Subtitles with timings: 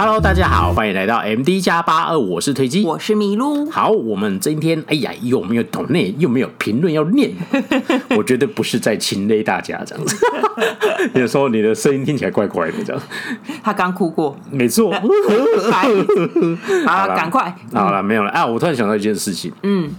[0.00, 3.68] Hello，大家好，欢迎来到 MD 加八二，我是推机，我是麋鹿。
[3.68, 6.14] 好，我们今天哎呀，又没有懂内？
[6.18, 7.32] 又没有评论要念？
[8.16, 10.16] 我觉得不是在亲勒大家这样子。
[11.18, 13.02] 有时候你的声音听起来怪怪的这样。
[13.60, 14.92] 他刚哭过，没错。
[16.86, 17.52] 好了，赶快。
[17.72, 18.46] 好了，没有了啊！
[18.46, 19.90] 我突然想到一件事情，嗯，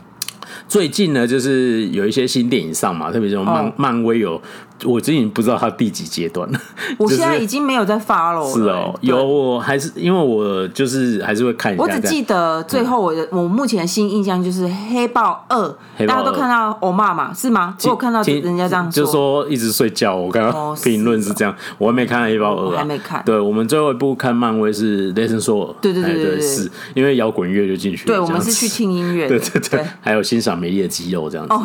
[0.67, 4.41] 最近呢，就是有一些新电影上嘛，特别是漫漫威有。
[4.85, 6.61] 我最近不知道它第几阶段了。
[6.97, 8.49] 我现在已经没有在发了。
[8.49, 11.83] 是哦，有我还是因为我就是还是会看一下。
[11.83, 15.67] 我只记得最后我的我目前的新印象就是黑豹二，
[16.07, 17.75] 大家都看到欧妈嘛，是吗？
[17.83, 20.15] 我有看到人家这样说，就说一直睡觉。
[20.15, 23.21] 我看到 评论是这样，我还没看黑豹二，还没看。
[23.25, 25.75] 对，我们最后一部看漫威是雷神索尔。
[25.81, 28.05] 对对对对，是因为摇滚乐就进去。
[28.05, 29.27] 对，我们是去听音乐。
[29.27, 31.55] 对对对，还有欣赏美丽的肌肉这样子。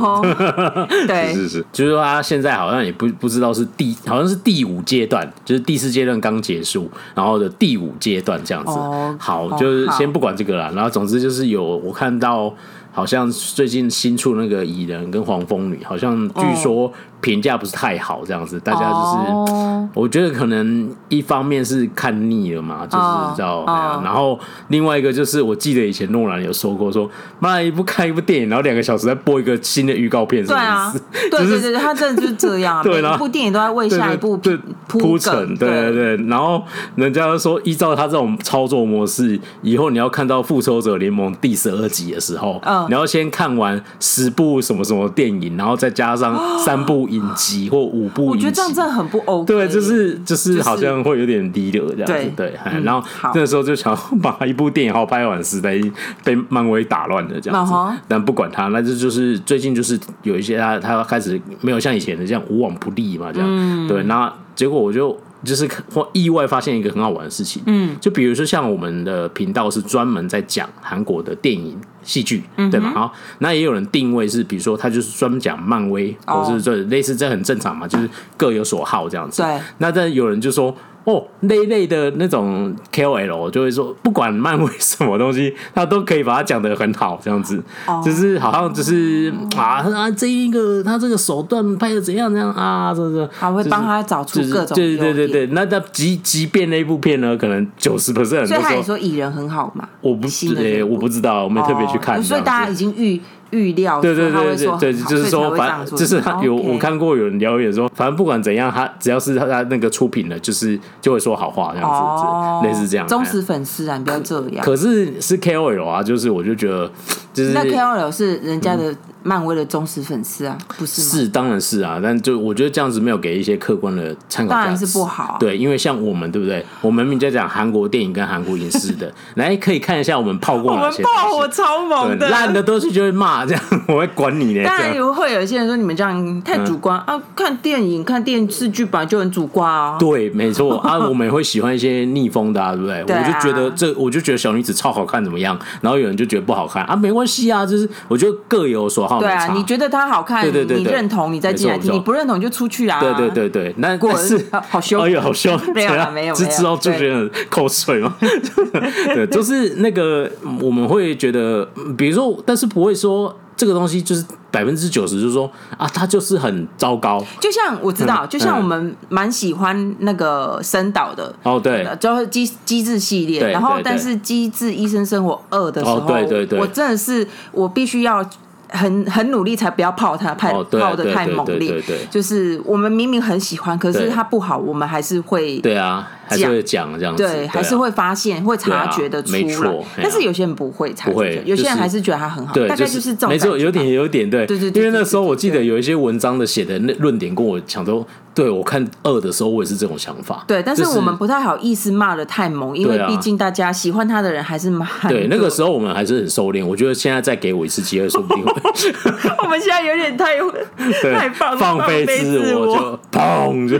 [1.06, 3.94] 对，是是是，就是说他现在好像也不不知道是第。
[4.06, 8.72] 好像是第五阶段，就是第四阶段刚结束，然后的第五阶段这样子。
[8.72, 10.70] Oh, 好，就是先不管这个了。
[10.72, 12.54] 然后总之就是有我看到，
[12.92, 16.92] 好像最近新出那个蚁人跟黄蜂女，好像据说。
[17.24, 23.64] 评价不是太好，这样子，大家就是，我觉得可能一方面是看腻了嘛，就是知道，
[24.04, 30.92] 然后另外一个就是，我记得以前诺兰有说过，说妈一部看一部电影，然后两个小时再播一个新的预告片，对啊，
[31.30, 35.94] 对对对，他真的就是这样， 对，每部电影都在为下一部铺铺陈，对对。
[35.94, 36.62] 对，然后
[36.96, 47.08] 人家说依照他这种操作模式，以后你要看到复仇者联盟第十二集的时候，你要先看完十部什么什么电影，然后再加上三部。
[47.14, 49.46] 影集或五部，我觉得这样真的很不 OK。
[49.46, 52.30] 对，就是就是好像会有点低流这样子。
[52.36, 55.80] 对，然后那时候就想把一部电影好拍完，实在
[56.22, 57.72] 被漫威打乱了这样子。
[58.06, 63.88] 但不管他，那这就是最近就是有一些他他开始没有像以前的这样无往不利嘛，这样。
[63.88, 65.18] 对，那结果我就。
[65.44, 72.90] 就是或意外发现一个很好玩的事情，嗯，就比如说像我们的频道是专门在讲韩国的电影戏剧，嗯、对吧？
[72.94, 79.42] 好，那也有人定位是，比如说他就是专门讲漫威，哦、或是这类似，这很正常嘛，就是各有所好这样子。
[79.42, 80.74] 对，那但有人就说。
[81.04, 87.62] 哦，那一类的那种 KOL 就会说，不管漫威什么东西，他都可以把它讲得很好，这样子，
[88.04, 93.28] 就是好像就是啊啊，这一个他这个手段拍的怎样怎样啊，是不是？
[93.38, 99.88] 他会帮他找出各种对对对对，那他即即便那部片呢，可能九十 percent，所以他也说蚁人很好嘛？
[100.00, 103.20] 我不是哎，我不知道，我没特别去看，所以大家已经预。
[103.50, 113.06] 预料对对对对对，就是说，反正就是他有我看过有人留言说，反正不管怎样，他只要是他他那个出品的，就是就会说好话这样子，类似这样。
[113.06, 114.64] 忠实粉丝啊，你不要这样。
[114.64, 116.90] 可是是 KOL 啊，就是我就觉得，
[117.32, 118.94] 就是那 KOL 是人家的。
[119.24, 121.08] 漫威的忠实粉丝啊，不是吗？
[121.08, 125.36] 是，当然是啊，但就我觉得这样子没有给一些客观的参考，当然是不好啊。
[125.40, 126.64] 对，因为像我们，对不对？
[126.82, 131.02] 我们明明在讲韩国电影跟韩国影视的， 来可以看一下我们泡过哪些。
[131.02, 134.62] 我们爆火超猛的，烂的东西就会骂，这样我会管你呢。
[134.68, 139.96] 当然有会有一些人说你们这样太主观啊，看电影、看电视剧本来就很主观啊。
[139.98, 143.00] 对，没错 啊，我们也会喜欢一些逆风的，啊对不对？
[143.02, 145.58] 我就觉得这，我就觉得小女子超好看，怎么样？
[145.80, 149.13] 然后有人就觉得不好看啊，没关系啊，就是我觉得各有所好。
[149.20, 149.84] 对啊，你觉得？
[149.94, 152.98] 他好看，对对对，你认同，你再进来听；你不认同，就出去啊！
[153.00, 155.56] 对对对对，那过是 好凶，哎呦，好凶！
[155.74, 158.16] 没有没有，只知道就觉得口水吗？
[159.14, 160.28] 对，就是那个
[160.60, 167.24] 我们会觉得，比如说，但是不会说这个东西就是百分之九十，就是说啊，它就是很糟糕。
[167.38, 173.50] 就像我知道，就像我们蛮喜欢那个深岛的哦，对，就是机机智系列。
[173.52, 178.24] 然后，但是《机智医生生活二》的时候，对对对，我真的是我必须要。
[178.74, 181.82] 很很努力才不要泡它，泡泡的太猛烈。
[182.10, 189.72] 就是我们明明很喜欢，可是它不好，我们还是会对啊，还是会讲这样子，对，还是会发现会察觉的出来。
[189.96, 192.54] 但是有些人不会察觉，有些人还是觉得他很好。
[192.54, 194.70] 大概就是这种，没错，有点有点对，对对。
[194.70, 198.06] 因为那时候我记得有一些文章的写的那论点跟我讲都。
[198.34, 200.42] 对，我看二的时候，我也是这种想法。
[200.48, 204.88] 对，但是我们不太好意思骂的太猛，因为毕竟大家喜欢他的人还是蛮。
[205.08, 206.66] 对，那个时候我们还是很收敛。
[206.66, 208.52] 我觉得现在再给我一次机会，说不定会。
[209.40, 210.36] 我们现在有点太
[211.14, 213.78] 太放放飞自我，就砰就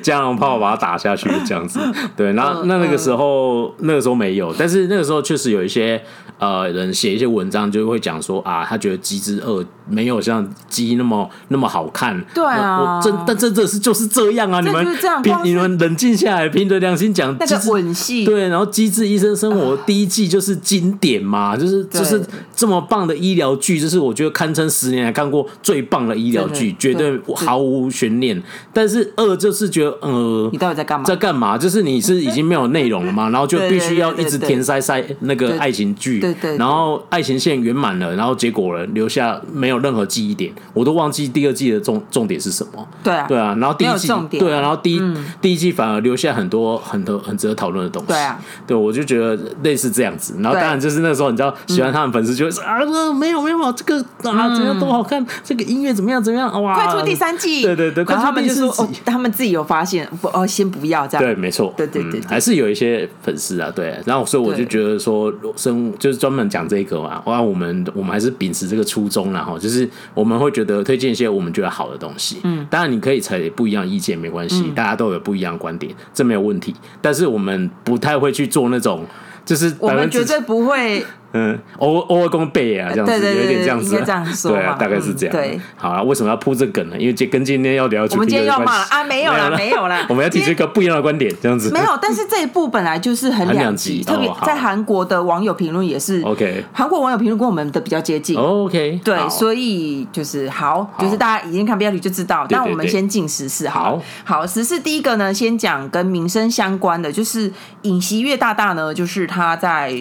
[0.00, 1.80] 加农 炮把它打下去，这样子。
[2.16, 6.00] 对，那那那个时候那个时候没有，但是那个时候确实有一些
[6.38, 12.24] 呃人写一些文章，就会讲说啊，他觉得机智二没有像机那么那么好看。
[12.32, 13.96] 对啊，我真但这这是就。
[13.96, 14.60] 就是这样啊！
[14.60, 14.86] 你们
[15.22, 22.22] 凭你们冷静下来，凭着良心讲，那个吻戏对，然后《机智医生生活》第一季就是经典嘛，就是就是
[22.54, 28.42] 这么棒的医疗剧，就是我觉得堪称十年来看过最棒的医疗剧，绝对毫无悬念。
[28.70, 31.04] 但是二就是觉得，呃，你到底在干嘛？
[31.06, 31.56] 在干嘛？
[31.56, 33.28] 就是你是已经没有内容了吗？
[33.30, 42.86] 然后就必须要一直填塞塞那个爱情剧，对对，然后爱情线圆满了，然后结果了留下没有任何记忆点，我都忘记第二季的重重点是什么。
[43.02, 44.08] 对啊，对啊，然后第一季
[44.38, 45.02] 对啊，然后第一
[45.40, 48.08] 第一季反而留下很多很多很值得讨论的东西。
[48.08, 50.34] 对啊，对我就觉得类似这样子。
[50.40, 52.78] 然后当然就是那时候你知道喜欢他们粉丝就会说啊，
[53.14, 57.62] 没有没有这个啊怎样多好看，这个音乐怎么样怎么样哇，快出第三季。
[57.62, 61.24] 对对对，然后他们就说哦，他们自己有发现不哦，先不要这样。
[61.24, 61.65] 对，没错。
[61.76, 63.98] 对对对，还是有一些粉丝啊，对。
[64.04, 72.38] 然后所以我就觉得说生就是专门讲这个嘛，哇，我们我们还是秉持这个初衷然后就是我们会觉得推荐一些我们觉得好的东西。
[72.44, 76.74] 嗯，当然你可以采不一样意见没关系，大家都有不一样的观点，这没有问题。
[77.00, 79.04] 但是我们不太会去做那种，
[79.44, 81.04] 就是我们绝对不会。
[81.32, 85.34] 嗯，偶偶尔公背啊，这样子有一点这样子，这样说，对啊，大概是这样。
[85.34, 86.96] 对，好啊，为什么要铺这梗呢？
[86.98, 91.70] 因为这跟今天要聊，我们今天要骂啊，没有了，没有了， 我们要提出一个不一样的观点，这样子。
[91.70, 102.46] 没有，但是这一部本来就是很两极，特别在韩国的网友评论也是 OK，韩国网友评论跟我们的比较接近，OK，对，所以就是好，就是大家已经看标题就知道。
[102.50, 107.52] 那我们先进时事，好，好，时事第一个呢，先讲跟民生相关的，就是
[107.82, 109.92] 尹锡悦大大呢，就是他在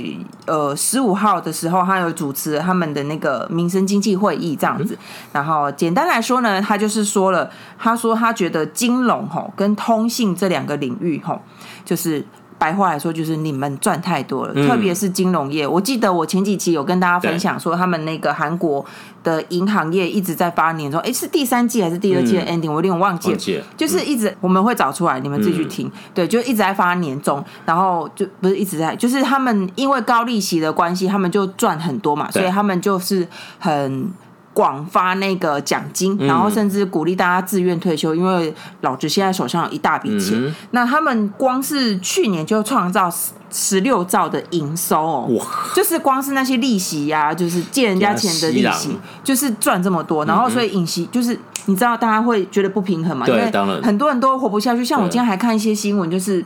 [0.46, 2.16] 呃十五号的时候，他有。
[2.16, 4.98] 主持他们的那个民生经济会议这样子，
[5.34, 11.42] 然后简单来说呢，他就是说了，他说他觉得金融吼跟通信这两个领域吼，
[11.84, 12.26] 就是。
[12.66, 15.68] 白话来说，就是你们赚太多了，嗯、特别是金融业。
[15.68, 18.84] 我记得我前几期有跟大家分享说，他们那个韩国
[19.24, 25.88] 的银行业一直在发年终，哎，是第三季还是第二季的 ending？、嗯、我有点忘记了，记了就是一直我们会找出来，你们自己去听。
[25.88, 33.28] 嗯、对，就一直在发年终，然后就不是一直在，就是他们因为高利息的关系，他们就赚很多嘛，所以他们就是
[33.60, 34.12] 很。
[34.56, 40.34] 广发那个奖金，然后甚至鼓励大家自愿退休，因为老子现在手上有一大笔钱。
[40.44, 43.14] 嗯、那他们光是去年就创造
[43.52, 50.24] 十六兆的营收哦，就是光是那些利息呀、啊，就是借人家钱的利息，就是赚这么多。
[50.24, 53.26] 然后所以影息就是你知道大家会觉得不平衡嘛？
[53.26, 54.86] 对因为很多人都活不下去。
[54.86, 56.46] 像我今天还看一些新闻，就是。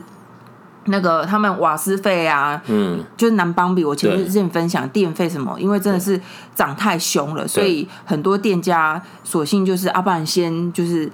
[0.86, 3.84] 那个他们瓦斯费啊，嗯，就是南邦比。
[3.84, 6.20] 我前面之前分享电费什么，因为真的是
[6.54, 11.10] 涨太凶了，所以很多店家索性就是阿不然先就是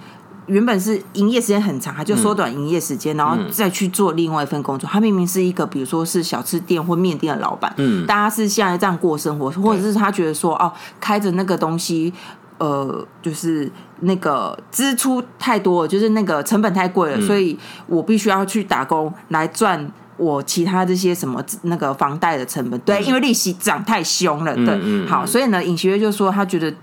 [0.47, 4.89] 原本是营业时间很长，他就缩短营业时间，然后再去做另外一份工作。
[4.89, 12.15] 他明明是一个比如说是小吃店或面店的老板，嗯，大家是现在这样过生活，或者是他觉得说哦，开着那个东西。
[12.59, 13.71] 呃，就是
[14.01, 22.79] 那个支出太多了，就是那个成本太贵了，嗯、所以我必须要去打工来赚我其他这些什么那个房贷的成本。
[22.81, 24.55] 对，嗯、因为利息涨太凶了。
[24.55, 26.75] 对，好，所以呢，尹学月就说他觉得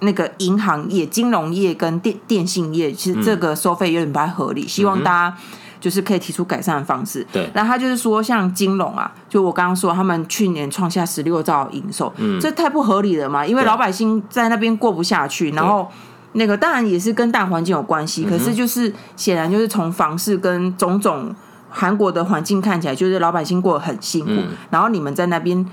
[0.00, 5.36] 那个银行业、金融业跟电电信业，其实这个收费有点不太合理，希望大家。
[5.86, 7.24] 就是可以提出改善的方式。
[7.32, 13.46] 对，那他就是说，像金融啊，就我刚刚说，他们去年创下十六兆营收，嗯，这太不合理了嘛。
[13.46, 15.88] 因为老百姓在那边过不下去，然后
[16.32, 18.24] 那个当然也是跟大环境有关系。
[18.24, 21.32] 可是就是显然就是从房市跟种种
[21.70, 24.32] 韩国的环境看起来，就是老百姓过得很辛苦。
[24.32, 25.64] 嗯、然后你们在那边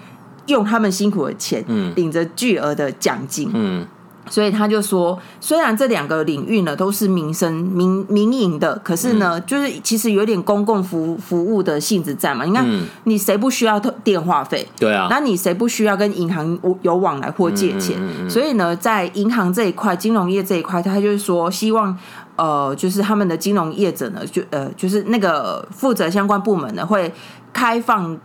[0.46, 3.88] 用他们辛苦的钱，嗯，领着巨额的奖金，嗯。
[4.30, 12.46] 所以他就说，虽然这两个领域呢都是民生民民营的，可是呢，嗯、就是其实有点公共服服务的性质在嘛。
[12.46, 14.68] 你看，嗯、你谁不需要电话费？
[14.80, 17.98] 对啊，那你谁不需要跟银行有往来或借钱？
[18.30, 21.98] 所以呢，在银行这一块、金融业这一块，他就是说，希望
[22.36, 27.14] 呃，就是他们的金融业者呢，就呃，就是那个负责相关部门呢，会
[27.52, 28.18] 开放。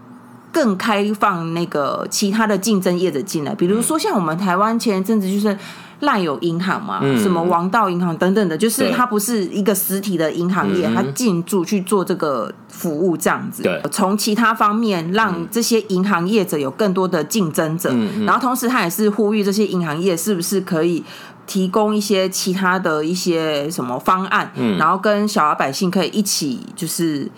[0.51, 5.57] 更开放那个其他的竞争业者进来，比如说像我们台湾前一阵子就是
[6.01, 13.63] 赖有银行嘛，嗯、什么王道银行等等的，就是它不是一个实体的银行业，它进驻去做这个服务这样子。
[13.63, 21.03] 对，从其他方面让这些银行业者有更多的竞争者，嗯、然后同时他也是呼吁这些银行业是不是可以
[21.47, 27.31] 提供一些其他的一些什么方案，嗯、然后跟小老百姓可以一起就是。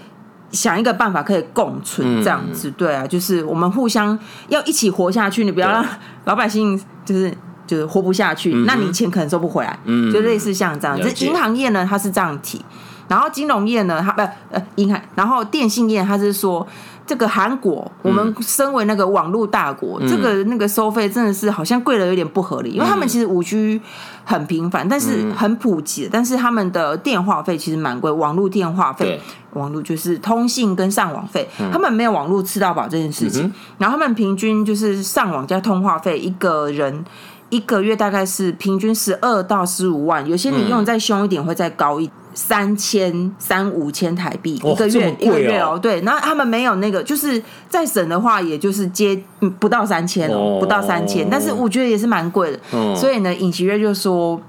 [0.53, 5.87] 想一个办法可以共存这样子，嗯、对啊，就是我们互相要一起活下去，你不要让
[6.25, 7.33] 老百姓就是
[7.71, 10.99] 就是活不下去，嗯、那你钱可能收不回来，嗯、就类似像这样。
[11.01, 12.61] 这银行业呢，它是这样提，
[13.07, 16.67] 然后金融业呢，它不呃银行，然后电信业它是说。
[17.07, 23.81] 这个韩国，我们身为那个网络大国，嗯、这个那个收费真的是好像贵了有点不合理，因为他们其实五 G
[24.23, 29.21] 很频繁，但是很普及，但是他们的电话费其实蛮贵，网络电话费，
[29.55, 37.05] 网络就是通信跟上网费，他们没有网络吃到饱这件事情，然后他们平均就是上网加通话费一个人。
[37.51, 45.79] 一个月大概是平均十二到十五万，有些你用再凶一点会再高一三千三五千台币一个月，一个月哦。
[45.81, 49.21] 对，然后他们没有那个，就是再省的话，也就是接
[49.59, 51.29] 不到三千哦，不到三千。
[51.29, 54.41] 但是我觉得也是蛮贵的，所以呢，尹奇瑞就说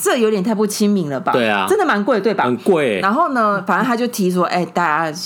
[0.00, 1.32] 这有点太不亲民了吧？
[1.32, 2.44] 对啊，真的蛮贵，对吧？
[2.44, 2.98] 很贵。
[3.00, 5.18] 然后呢，反正他就提说，哎，大家。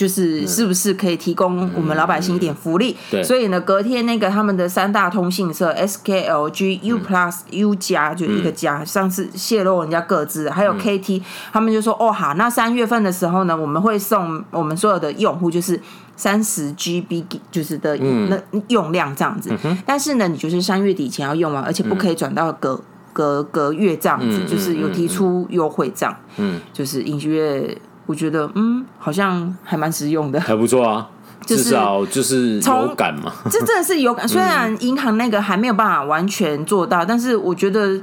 [0.00, 2.96] 就是是不是可以提供我们老百姓一点福利？
[3.10, 11.20] 对，所以呢，隔天那个他们的三大通信社 SKLG、U Plus、U 加就一个加，上次泄露人家各自，还有 KT，
[11.52, 15.78] 他们就说哦好，那三月份的时候呢，我们会送我们所有的用户就是
[16.16, 19.54] 三十 GB 就是的那用量这样子，
[19.84, 22.80] 但是呢，你就是三月底前要用完，而且不可以转到隔
[23.12, 27.76] 隔隔月这样子，就是有提出优惠这样，嗯，就是尹锡悦。
[28.10, 31.08] 我觉得嗯，好像还蛮实用的，还不错啊，
[31.46, 33.32] 至少就是有感嘛。
[33.48, 38.00] 这真的是有感，虽然银行那个还没有办法完全做到，但是我觉得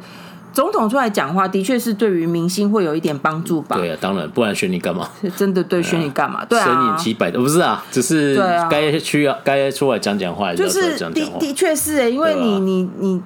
[0.53, 3.75] 总统出来讲话，的确是对于明星会有一点帮助吧。
[3.75, 5.09] 对啊，当然，不然选你干嘛？
[5.35, 6.45] 真的对，选你干嘛？
[6.45, 13.21] 对啊，选你几百的不是啊，只是该需要该出来讲讲话，就是的的确是哎，因为你你你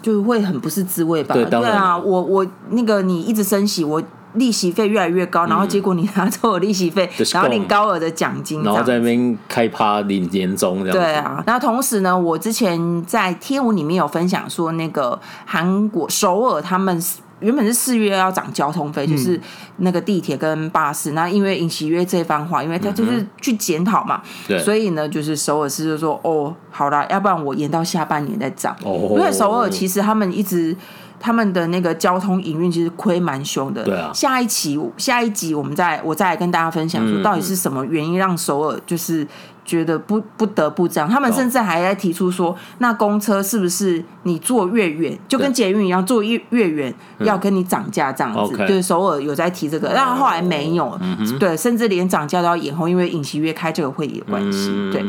[0.00, 1.34] 就会很不是滋味吧？
[1.34, 4.00] 对啊，我我那个你一直升息我。
[4.34, 10.96] 利息费越来越高，然后结果你拿走利息费，嗯、 然后领高额的奖金，然后在那边开趴领年终这样。
[10.96, 16.98] 对啊，那同时呢，我之前在贴文里面有分享说，那个韩国首尔他们
[17.40, 19.38] 原本是四月要涨交通费，嗯、就是
[19.78, 21.12] 那个地铁跟巴士。
[21.12, 24.22] 那因为尹锡悦这番话，因为他就是去检讨嘛，
[24.64, 28.74] 所以呢，就是首尔市就说哦，好啦，要不然我延到下半年再涨。
[28.82, 30.74] 哦，因为首尔其实他们一直。
[31.22, 33.84] 他们的那个交通营运其实亏蛮凶的。
[33.84, 34.10] 对啊。
[34.12, 39.24] 下一期下一集我们再我再来跟大家分享说，到底是什么原因让首尔就是
[39.64, 41.08] 觉得不不得不这样？
[41.08, 48.58] 他们甚至还在提出说，那公车是不是你坐越远，就跟捷运一样，坐越越远要跟你涨价这样子？
[48.66, 50.98] 就是首尔有在提这个，但后来没有。
[51.38, 54.70] 对，甚至连涨价都要延后，因为尹锡悦开这个会议的关系。
[54.90, 55.00] 对。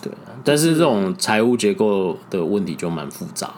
[0.00, 0.10] 对。
[0.42, 3.50] 但是这种财务结构的问题就蛮复杂。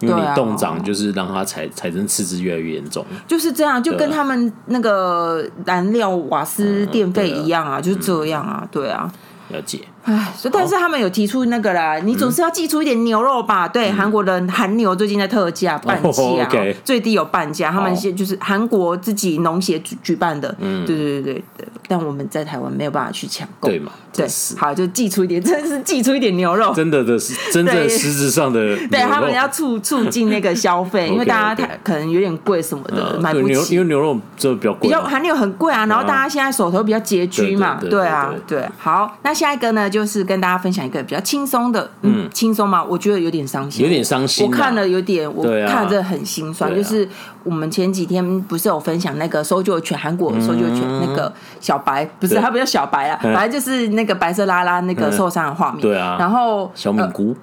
[0.00, 9.12] 因为你冻涨，就是让它财财政赤字越来越严重，就是这样，就跟他们那个燃料、瓦斯、电费一样啊，就是这样啊，对啊，
[9.48, 9.80] 了解。
[10.04, 13.66] 唉，但是他们有提出那个啦，你总是要寄出一点牛肉吧？
[13.66, 16.48] 对，韩国的韩牛最近在特价半价，
[16.84, 17.70] 最低有半价。
[17.70, 20.54] 他们现就是韩国自己农协举举办的，
[20.86, 21.68] 对对对对对。
[21.86, 23.92] 但我们在台湾没有办法去抢购，对嘛？
[24.12, 28.76] 对，好，就寄出一点， 真的是寄出一点牛肉，真的的是真正实质上的。
[28.88, 33.74] 对他们要促促进那个消费， 因为大家可能有点贵什么的，买不起。
[33.74, 35.84] 因为牛肉就比较贵，比较韩牛很贵啊。
[35.86, 38.66] 然后大家现在手头比较拮据嘛，对啊，对。
[38.78, 39.90] 好，那下一个呢？
[39.94, 42.82] 就是跟大家分享一个比较轻松的，嗯，轻松嘛？
[42.82, 44.44] 我觉得有点伤心，有点伤心。
[44.44, 46.74] 我看了有点，我看着很心酸。
[46.74, 47.08] 就是
[47.44, 55.80] 我们前几天不是有分享那个搜救犬，韩国搜救犬那个小白，不是他不叫小白啊，反正就是那个白色拉拉那个受伤的画面。
[55.80, 57.36] 对啊，然后小敏姑。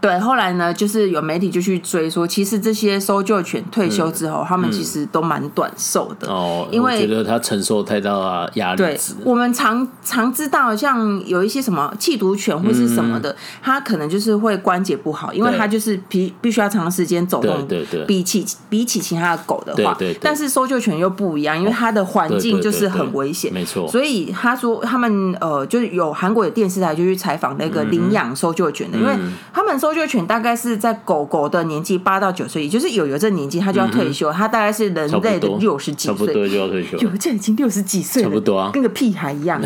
[0.00, 6.28] 对，后来呢，就是有媒体就去追说，其实这些搜救犬退休之后，他们其实都蛮短寿的。
[6.28, 8.78] 哦，因为觉得他承受太大的压力。
[8.78, 17.66] 对，我们常常知道，像有一些什么缉毒犬或是什么的，它可能就是会关节不好，因为它就是必必须要长时间走动。
[17.66, 18.04] 对对。
[18.04, 20.18] 比起比起其他的狗的话，对对。
[20.22, 23.52] 但是搜救犬又不一样，因为它的环境就是很危险。
[23.52, 23.88] 没错。
[23.88, 29.16] 所以他说，他们呃，就是有韩国的电视台就去采访那个领养搜救犬的，因为
[29.52, 29.96] 他们搜。
[29.96, 34.30] 救犬大概是在狗狗的年纪八到九岁，也就是有有这年纪，它就要退休。
[34.30, 36.98] 它大概是人类的六十几岁，差不多就要退休。
[36.98, 39.58] 有这已经六十几岁，差不多啊，跟个屁孩一样。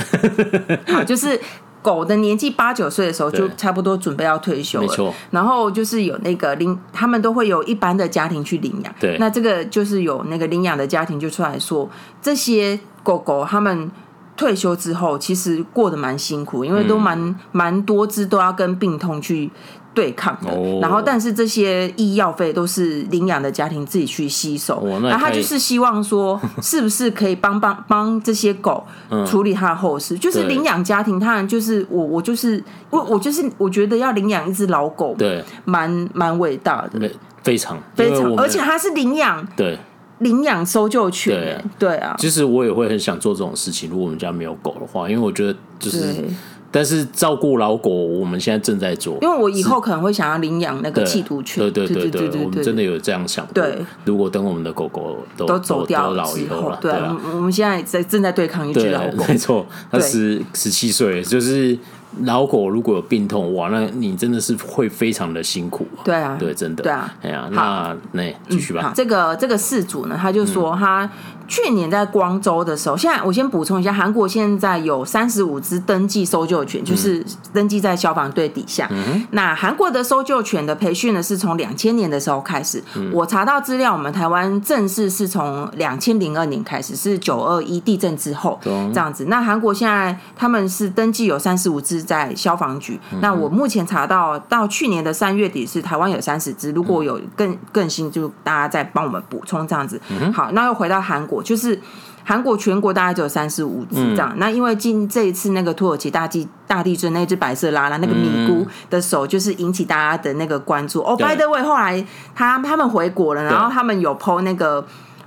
[0.86, 1.36] 好，就是
[1.82, 5.14] 狗的年纪八九岁的时候，就差不多准备要退休了。
[5.32, 8.94] 然后就是有那个领，他们都会有一般的家庭去领养。
[9.00, 9.16] 对。
[9.18, 11.90] 那这个就是有那个领养的家庭就出来说，
[12.22, 13.90] 这些狗狗他们。
[14.36, 19.50] 退休之后，其实过得蛮辛苦，因为都蛮蛮多只都要跟病痛去
[19.94, 20.50] 对抗的。
[20.80, 24.86] 然后，但是这些医药费都是领养的家庭自己去吸收。
[25.02, 28.84] 然后他就是希望说，是不是可以帮帮 帮这些狗
[29.26, 30.16] 处理他的后事？
[30.18, 37.10] 就是领养家庭，他就是我，我就是我，我就是我觉得要领养一只老狗，对，蛮蛮伟大的，
[37.42, 39.78] 非常非常，而且他是领养，对。
[40.20, 41.34] 领养搜救犬，
[41.78, 42.14] 对，对啊。
[42.18, 43.88] 其实我也会很想做这种事情。
[43.88, 46.22] 如果我们家没有狗的话，因为我觉得就是
[46.70, 51.60] 但是照顾老狗，我们现在正在做，因为我以后可能会想要领养那个缉毒犬。
[51.60, 53.54] 对对对对对，我们真的有这样想过。
[53.54, 56.92] 对，如果等我们的狗狗都都走掉老以后了，对，
[57.34, 61.78] 我们现在在正在对抗一只老狗，没错，它十十七岁，就是。
[62.22, 65.86] 老狗如果有病痛，哇，那你真的是会非常的辛苦。
[66.02, 66.82] 对啊，对，真的。
[66.82, 68.92] 对啊，哎呀，那那继续吧。
[68.92, 71.08] 这个这个事主呢，他就说他
[71.50, 78.86] 去年在光州的时候，现在我先补充一下，韩国现在有三十五只登记搜救犬，就是登记在消防队底下。
[78.90, 82.82] 嗯那韩国的搜救犬的培训呢，是从两千年的时候开始。
[83.12, 89.26] 我查到资料，我们台湾正式是从两千零二年开始，是九二一地震之后这样子。
[89.26, 92.00] 那韩国现在他们是登记有三十五只。
[92.00, 100.00] 在消防局，那我目前查到到去年的三月底是台湾有三十只，如果有更更新，就大家再帮我们补充这样子。
[100.32, 101.80] 好，那又回到韩国，就是
[102.24, 104.32] 韩国全国大概只有三十五只这样。
[104.36, 111.00] 那因为近这一次那个土耳其大地大地震，那只白色拉拉那个米姑的手，就是引起大家的那个关注。
[111.00, 112.04] 哦，by the way，后来
[112.34, 114.84] 他他们回国了，然后他们有 po 那个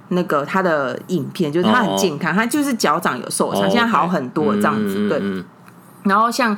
[0.10, 5.22] 那个他的影片，就是他很健康，他就是脚掌有受伤，现在好很多这样子，对。
[6.04, 6.58] 然后像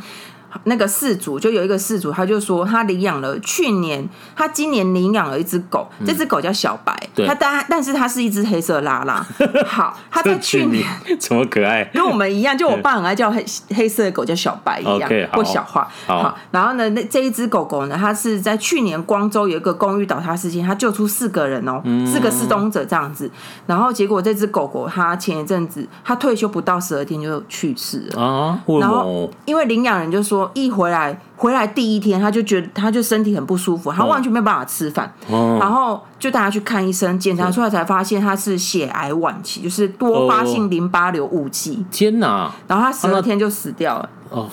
[0.64, 6.98] 那个饲主，就有一个饲主，他就说他领养了去年，他今年领养了一只狗，这只狗叫小白，
[7.28, 9.26] 他但但是它是一只黑色拉拉。
[9.68, 10.84] 好，他在去年
[11.20, 11.84] 怎 么可爱？
[11.94, 13.46] 跟我们一样，就我爸很爱叫黑
[13.76, 15.88] 黑色的狗叫小白一样，或小花。
[16.08, 23.30] 好，然后呢，那这一只狗狗呢，它是在去年光州有一个公寓倒塌事件，它救出四个人哦，四个失踪者这样子。
[23.68, 28.60] 然后结果这只狗狗，它前一阵子它退休不到十二天就去世了啊。
[28.80, 30.45] 然后因为领养人就说。
[30.54, 41.86] 一回来，回来第一天他就觉得他就身体很不舒服，他完全没办法吃饭，哦、然后就带他去看医生，检查出来才发现他是血癌晚期，就是多发性淋巴瘤五期。
[41.92, 42.52] 天哪！
[42.68, 44.10] 然后他十二天就死掉了。
[44.30, 44.50] 哦，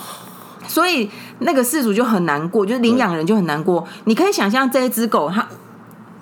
[0.67, 1.09] 所以
[1.39, 3.85] 那个事主就很难过，就是领养人就很难过。
[4.05, 5.47] 你可以想象这一只狗，它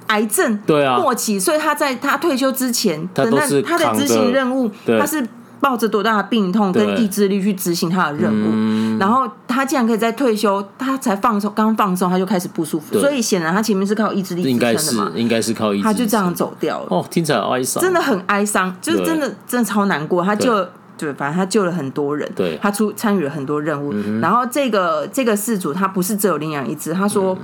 [0.07, 5.27] 癌症对啊末期，所以他在他退休之前的那他的执行任务，他是。
[5.61, 16.87] 抱着多大的病痛跟意志力去执行他的任务，嗯、然后他竟然可以在退休，他才放松，刚放松他就开始不舒服，所以显然他前面是靠意志力支撑的嘛，应该是靠意志力，他就这样走掉了。
[16.89, 20.23] 哦，听起来哀伤，真的很哀伤，就是真的真的超难过。
[20.23, 23.91] 他就，对，对，反正他救了很多人，对，他出参与了很多任务。
[23.93, 27.37] 嗯、然后这个这个事主他不是只有领养一只，他说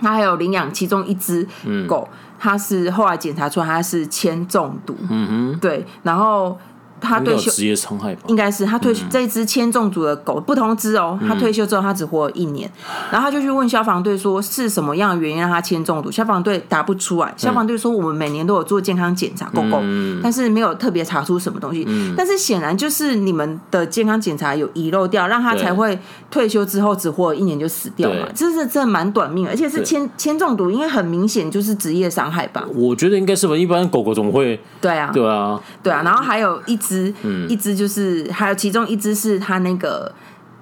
[0.00, 1.46] 他还有领养其中一只
[1.86, 6.58] 狗，嗯、他是后来检查出来他是铅中毒，嗯哼，对，然后。
[7.00, 11.18] 他退休职业伤害吧，应该是他退休这一只铅中毒的狗，不同只哦。
[11.26, 12.70] 他退休之后，他只活了一年，
[13.10, 16.10] 然后他就去问消防队说是什么样的原因让他铅中毒？
[16.10, 17.34] 消防队答不出来。
[17.36, 19.82] 消防队说我们每年都有做健康检查，狗狗，
[20.22, 21.86] 但是没有特别查出什么东西。
[22.16, 25.98] 但是显然就是你们的健康检查有遗漏掉，让他才会
[26.30, 28.26] 退休之后只活了一年就死掉嘛。
[28.34, 32.64] 这是真的蛮短命，而且是铅铅中毒，因为很明显就是职业伤害吧？
[32.74, 33.54] 我觉得应该是吧。
[33.54, 34.58] 一般狗狗怎么会？
[34.80, 36.00] 对啊，对啊，对啊。
[36.02, 36.78] 然后还有一。
[36.86, 40.12] 只，嗯、一只就是，还有其中一只是他那个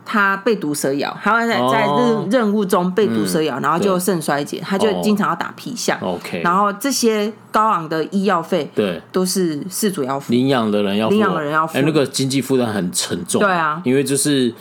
[0.05, 5.99] 他被毒蛇咬，他会在在任任务中被毒蛇咬，嗯、然后就肾衰竭，对他就经常要打皮下。
[6.03, 13.41] OK，、哦、然后这些高昂的医药费，对，都是事主要付，领养的人要付，领养的人要付，哎，那个经济负担很沉重。
[13.41, 14.53] 对啊，因为就是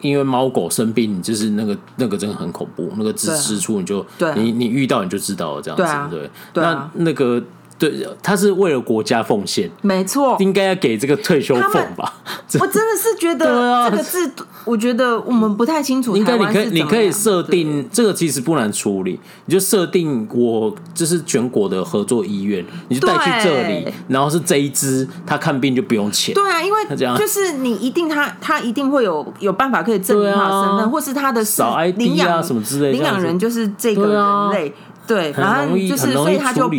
[0.00, 4.06] 因为猫狗生病，就是那个那个真的很恐怖，那个支支出你就，
[4.36, 7.42] 你你遇到你就知道了，这样子，对，那那个。
[7.90, 12.14] 对，他是为了国家奉献，没错，应该要给这个退休俸吧？
[12.60, 16.16] 我真的是觉得 这个制度，我觉得我们不太清楚。
[16.16, 26.32] 应该你可以，你可以设定这个其实不难处理，你就设定我就是全国的合作医院，你就带去这里，然后是这一支，他看病就不用钱。
[26.36, 34.72] 对啊，因为就是你一定他他一定会有有办法可以证明他的身份，或是他的少 ID 啊什么之类，领养人就是这个人类。
[35.04, 36.70] 对，然后就是，所以他就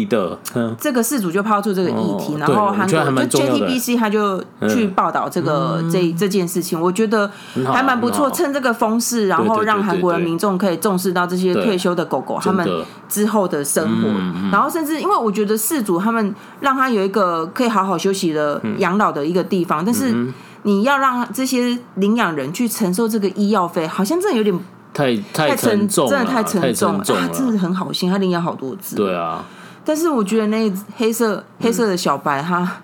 [0.79, 7.29] 这个事主就抛出这个议题，然后韩国就 JTBC 他就去报道这个这这件事情，我觉得
[7.65, 12.67] 还蛮不错，趁这个风势，然后让韩国的民众可以重视到这些退休的狗狗他们
[13.09, 14.07] 之后的生活，
[14.51, 20.15] 然后甚至因为我觉得事主他们让他有一个可以好好休息的养老的一个地方，但是
[20.63, 24.57] 你要让这些领养人去承受这个医药费，好像真的有点。
[24.93, 27.03] 太太沉重，真的太沉重了。
[27.03, 28.95] 他真的很好心，他领养好多只。
[28.95, 29.43] 对啊，
[29.83, 32.77] 但是我觉得那黑色黑色的小白，他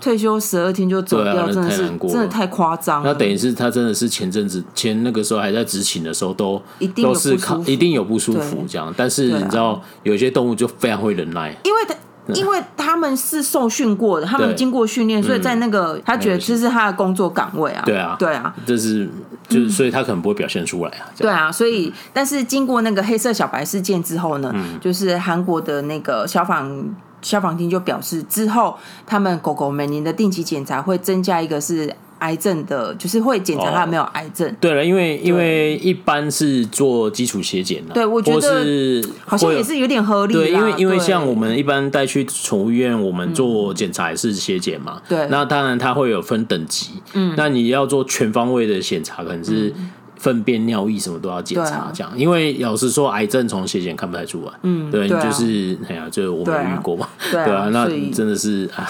[0.00, 3.02] 退休十二天就走掉，真的是真的太夸张。
[3.02, 6.60] 那等于是他真的是前阵子前那个时候还在执勤的时候，都
[6.96, 8.92] 都是靠一定有不舒服这样。
[8.96, 11.94] 但是你知道，有些动物就非常会忍耐，因为他
[12.28, 17.82] 因为他们是受训过的，他们经过训练，所以在那个他觉得这是他的工作岗位啊。
[17.84, 19.08] 对啊，对啊，这是
[19.48, 21.10] 就是所以他可能不会表现出来啊。
[21.16, 31.94] 对啊，所以但是经过那个黑色小白事件之后呢，就是韩国的那个消防消防厅就表示，之后他们狗狗每年的定期检查会增加一个是。
[32.22, 34.48] 癌症的，就是会检查他有没有癌症。
[34.48, 40.32] 哦、对了，因为因为一般是做基础血检的，对，我觉得是好像也是有点合理。
[40.32, 45.02] 对，因为因为像我们一般带去宠物医院，我们做检查也是血检嘛。
[45.08, 46.92] 对、嗯，那当然它会有分等级。
[47.14, 49.74] 嗯，那你要做全方位的检查，可能是。
[50.22, 54.52] 粪便、尿液什么都要检查，这样，因为老实说，癌症从血检看不太出来。
[54.62, 58.88] 嗯，对，就是哎呀，就我们遇过嘛，对啊，那真的是啊。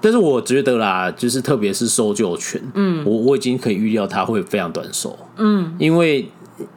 [0.00, 6.28] 但是我觉得啦，就是特别是搜救犬，嗯，我我已经可以预料它会非常短寿，嗯，因为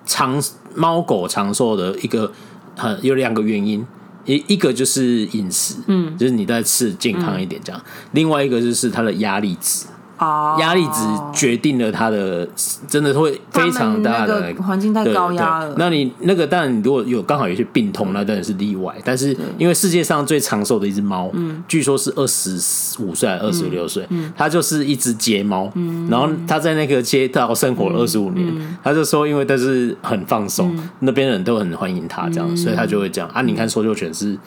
[0.06, 0.40] 长
[0.76, 2.32] 猫狗长寿的一个
[2.78, 3.84] 很有两个原因，
[4.26, 9.88] 一一个就是饮食，嗯，就是你在吃健康一点这样，另外一个就是它的压力值。
[10.18, 11.02] 哦，压力值
[11.34, 12.48] 决定了它的，
[12.88, 15.76] 真的会非常大的环境太高压了。
[15.78, 18.96] 那你那个当然，你如果有刚好有些病痛，那当然是例外。
[19.04, 21.30] 但是因为世界上最长寿的一只猫，
[21.68, 22.56] 据说是二十
[23.00, 25.70] 五岁还是二十六岁，它就是一只街猫。
[26.10, 33.42] 然后它在那个街道生活了二十五年，他就说，因为它是很放松，那边人都很欢迎它，这样，所以他就会这样啊。
[33.42, 34.38] 你看搜救犬是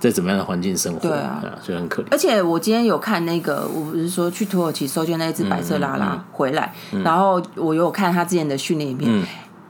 [0.00, 1.00] 在怎么样的环境生活？
[1.00, 2.06] 对啊，所以很可怜。
[2.10, 5.17] 而且我今天有看那个，我不是说去土耳其搜救。
[5.18, 6.72] 那一只白色拉拉回来，
[7.04, 9.22] 然后我有看他之前的训练影片，嗯、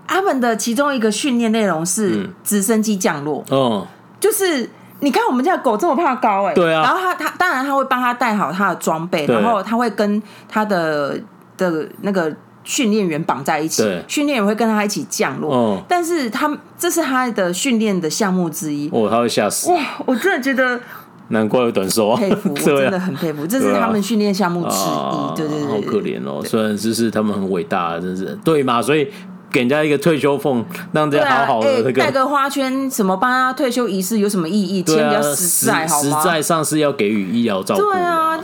[0.07, 3.45] 他们的其中一个训练内容是直升机降落。
[3.51, 3.87] 哦、嗯，
[4.21, 4.69] 就是
[5.01, 11.19] 你看我们家狗这么怕高哎、欸，对啊，然后他他当然他会帮他带好他的装备，然后他会跟他的
[11.57, 12.35] 的那个
[12.65, 15.55] 训练员绑在一起，训练员会跟他一起降落。
[15.55, 18.89] 哦、但是他这是他的训练的项目之一。
[18.93, 19.73] 哦，他会吓死！
[19.73, 20.81] 哇，我真的觉得。
[21.29, 22.17] 难怪有短寿啊！
[22.19, 25.37] 佩服， 我真的很佩服，这是他们训练项目之一。
[25.37, 26.43] 对对对，好可怜哦。
[26.45, 28.81] 虽然就是他们很伟大，真是对嘛？
[28.81, 29.07] 所以
[29.51, 34.83] 给人家一个退休俸，让人家好好的带个花圈，什么帮他退休仪式有什么意义？
[34.83, 36.21] 钱比较实在，好吗？
[36.23, 37.83] 实在上是要给予医疗照顾。
[37.83, 38.39] 对啊。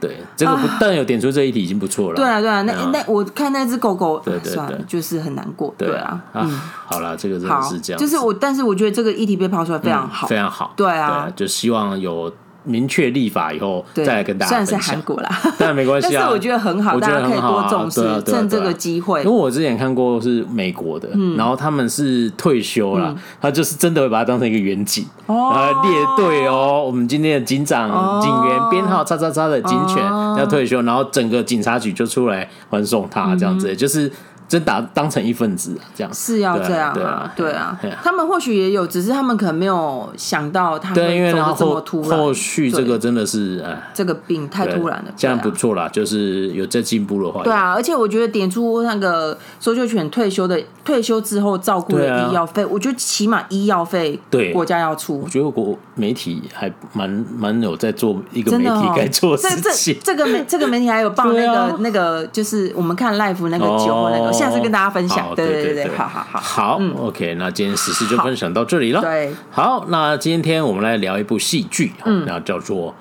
[0.00, 2.16] 对，这个不但有点出这一题已经不错了。
[2.16, 5.74] 对啊，对啊，那那我看那只狗狗，对对对，就是很难过。
[5.78, 8.00] 对啊，嗯，好了，这个真的是这样。
[8.00, 10.72] 就是我，但是我觉得这个议题被抛出来非常好，非常好。
[10.76, 12.32] 对啊，就希望有。
[12.66, 14.66] 明确立法以后再来跟大家分享。
[14.66, 16.10] 虽然是韩国啦，但没关系啊。
[16.12, 19.20] 但是我觉得很好，大家可以多重视，趁这个机会。
[19.20, 26.84] 因为我之前看过是美国的，然后他们是退休了，他就是真的会把它当成一个员警，然后列队哦。
[26.84, 29.96] 我们今天的警长、警员编号叉叉叉的警犬
[30.36, 34.12] 要退休，然后整个警察局就出来欢送他，这样子就是。
[34.48, 42.16] 真打当成一份子啊，这样是要这样啊，对啊，他们或许也有，只是他们可能没有想到他会走的这么突然。
[42.16, 47.42] 后续这个真的是哎，这个病太突然了，这样不错啦，就是有在进步的话。
[47.42, 55.20] 对啊，而且我觉得点出那个搜救犬退休的退休之后照顾的医药费，我觉得起码医药费对国家要出。
[55.24, 59.98] 我觉得国媒体还蛮蛮有在做一个媒体该做的事情。
[60.04, 64.35] 这个媒这个媒体还有报那个 那个，就是我们看 life 那个酒那个。
[64.38, 69.00] 下次跟大家分享，对对对，好好好，好，OK，那今天时事就分享到这里了。
[69.00, 72.94] 对，好，那今天我们来聊一部戏剧，嗯，然后叫做。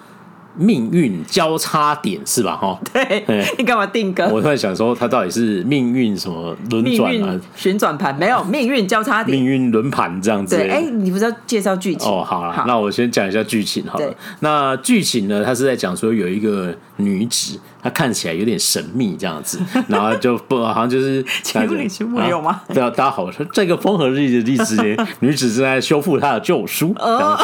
[0.58, 2.56] 命运交叉点是吧？
[2.56, 3.24] 哈，对，
[3.58, 4.26] 你干嘛定格？
[4.28, 7.40] 我突然想说，它到底是命运什么轮转啊？
[7.56, 10.56] 旋转盘没有，命运交叉点，命运轮盘这样子。
[10.56, 12.10] 对，哎，你不是要介绍剧情？
[12.12, 14.16] 哦，好了，那我先讲一下剧情好了。
[14.40, 22.62] 那剧情呢，它是在讲说有一个女子，她看起来有点神秘这样子， 然后就不好像就是请问你是没有吗？
[22.74, 26.94] 对啊，大家好，说这个风和日丽的日子里， 女子正在修复她的旧书。
[27.00, 27.38] 哦，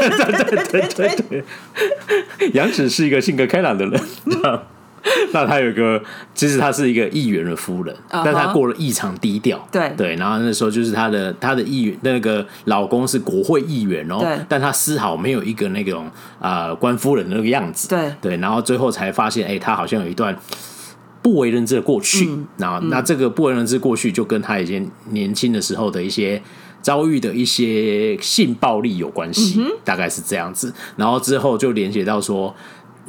[0.00, 1.44] 对对对对对。
[2.56, 4.00] 杨子是一个性格开朗的人，
[5.32, 6.02] 那他有个，
[6.34, 9.68] 其实他是一个议员的夫人，但他过了异常低调。
[9.70, 17.88] 对对，然后那时候就是他的他的议员那个老公是国会议员哦，但他丝毫没有一个那种啊官夫人的那个样子。
[17.88, 20.34] 对对，然后最后才发现，哎，他好像有一段
[21.22, 22.28] 不为人知的过去。
[22.56, 26.42] 然后那这个不为人知过去，就跟他以前年轻的时候的一些。
[26.86, 30.72] 遭遇的一些性暴力有关系，嗯、大概是这样子。
[30.94, 32.54] 然后之后就连接到说，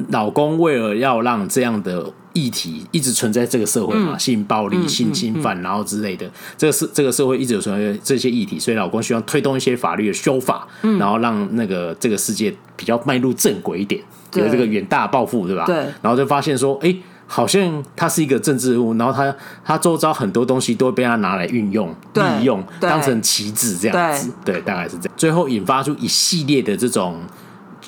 [0.08, 14.02] 老公为了要让这样的议题一直存在这个社会嘛，嗯、性暴力、嗯、性侵犯，然后之类的，这个是这个社会一直有存在这些议题，所以老公希望推动一些法律的修法，嗯、然后让那个这个世界比较迈入正轨一点，
[14.34, 15.64] 有对这个远大抱负，对吧？
[15.66, 15.76] 对。
[16.02, 16.92] 然后就发现说，哎。
[17.30, 19.32] 好像他是一个政治人物，然后他
[19.64, 25.12] 他周遭很多东西都会被他拿来运用、对利用，当成棋子这样子，对，对，大概是这样。
[25.16, 27.20] 最后引发出一系列的这种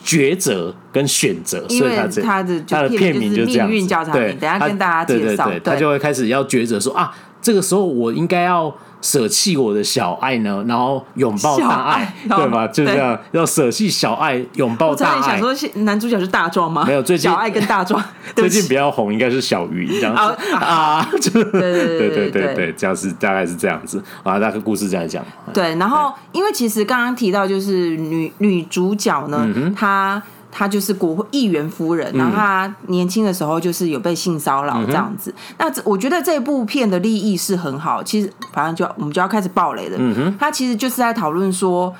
[0.04, 8.72] 抉择跟选择，所以他这他的他的片名就是命运交叉名，等下跟大家介绍，他就会开始要抉择说啊，这个时候我应该要。
[9.00, 12.66] 舍弃我的小爱呢，然后拥抱大爱，对吧？
[12.66, 15.16] 就这样，要舍弃小爱，拥抱大爱。
[15.16, 16.84] 我想说，男主角是大壮吗？
[16.86, 18.02] 没有，最近小爱跟大壮
[18.36, 21.08] 最近比较红，应该是小鱼这样子啊。
[21.20, 24.38] 就对对对对对，这样是大概是这样子啊。
[24.38, 25.24] 大概故事这样讲。
[25.52, 30.22] 对，然后因为其实刚刚提到，就是女女主角呢，她。
[30.50, 35.32] 她就是国会议员夫人，然后她年轻的时候就是有被性骚扰这样子。
[35.36, 39.96] 嗯、那我觉得这部片的立意是很好，其实反正就我们就要开始爆雷了。
[39.98, 41.94] 嗯哼，他其实就是在讨论说，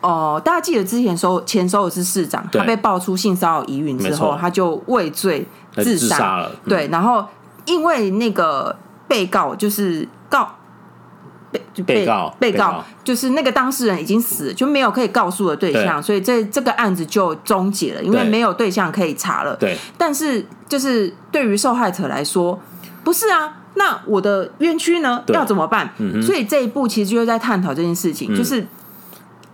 [0.00, 6.50] 哦、呃，大家记得之前收前收的是市长，他被爆出性骚扰疑云之后，他就畏罪自杀了。
[6.66, 7.24] 对，然后
[7.66, 10.48] 因为那个被告就是告。
[11.50, 12.84] 被就被，被告，被告。
[13.04, 19.56] 就是那个当事人已经死了，就没有可以告诉的对象，对，所以这这个案子就终结了，因为没有对象可以查了。
[19.56, 22.60] 对，但是就是对于受害者来说，
[23.02, 25.90] 不是啊，那我的冤屈呢要怎么办？
[25.96, 26.22] 嗯？
[26.22, 28.66] 所以这一步其实就是在探讨这件事情，嗯，就是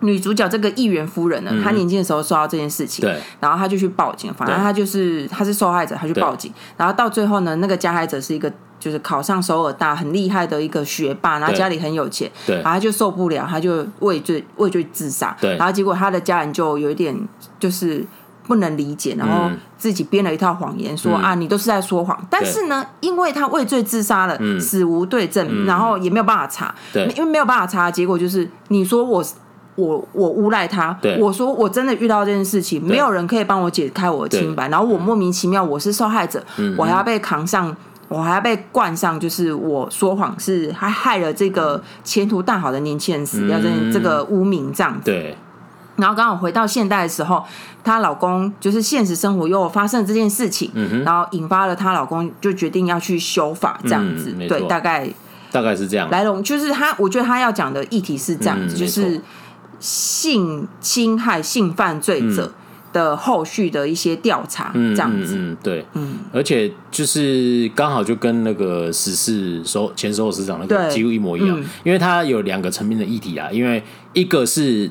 [0.01, 8.53] 女主角这个议员夫人呢，嗯，她年轻的时候受到这件事情，对，然后她就去报警，反正她就是她是受害者，她去报警，然后到最后呢，那个加害者是一个。
[8.85, 17.17] 就是考上首尔大很厉害的一个学霸，然后家里很有钱，对，然后他就受不了，他就畏罪畏罪自杀，对，然后结果他的家人就有一点
[17.59, 18.05] 就是
[18.47, 29.25] 不能理解，然后自己编了一套谎言说、嗯、啊，你都是在说谎，但是呢，因为他畏罪自杀了，死无对证、嗯，然后也没有办法查，对，因为没有办法查，结果就是你说我
[29.77, 37.75] 我我诬赖他，对，我说我真的遇到这件事情，没有人可以帮我解开我的清白，然后我莫名其妙我是受害者，嗯、我还要被扛上。
[38.09, 45.05] 我还要被冠上，就是我说谎是还害了这个前途大好的年轻人死掉，这、嗯、这个污名这样子。
[45.05, 45.37] 对。
[45.97, 47.45] 然后刚好回到现代的时候，
[47.85, 54.35] 她老公就是现实生活又发生了这件事情、嗯，然后引发了她老公就决定要去修法这样子。
[54.37, 55.09] 嗯、对，大概
[55.53, 56.11] 大概是这样。
[56.11, 59.21] 来龙就是他，我觉得他要讲的议题是这样子，嗯、就是
[59.79, 62.53] 性侵害、性犯罪者。
[62.95, 74.89] 嗯的后续的一些调查，这样子，嗯，嗯对，嗯，而且就是刚好就跟那个十四首前首尔市长那个几乎一模一样，嗯、因为他有两个层面的议题啊，因为一个是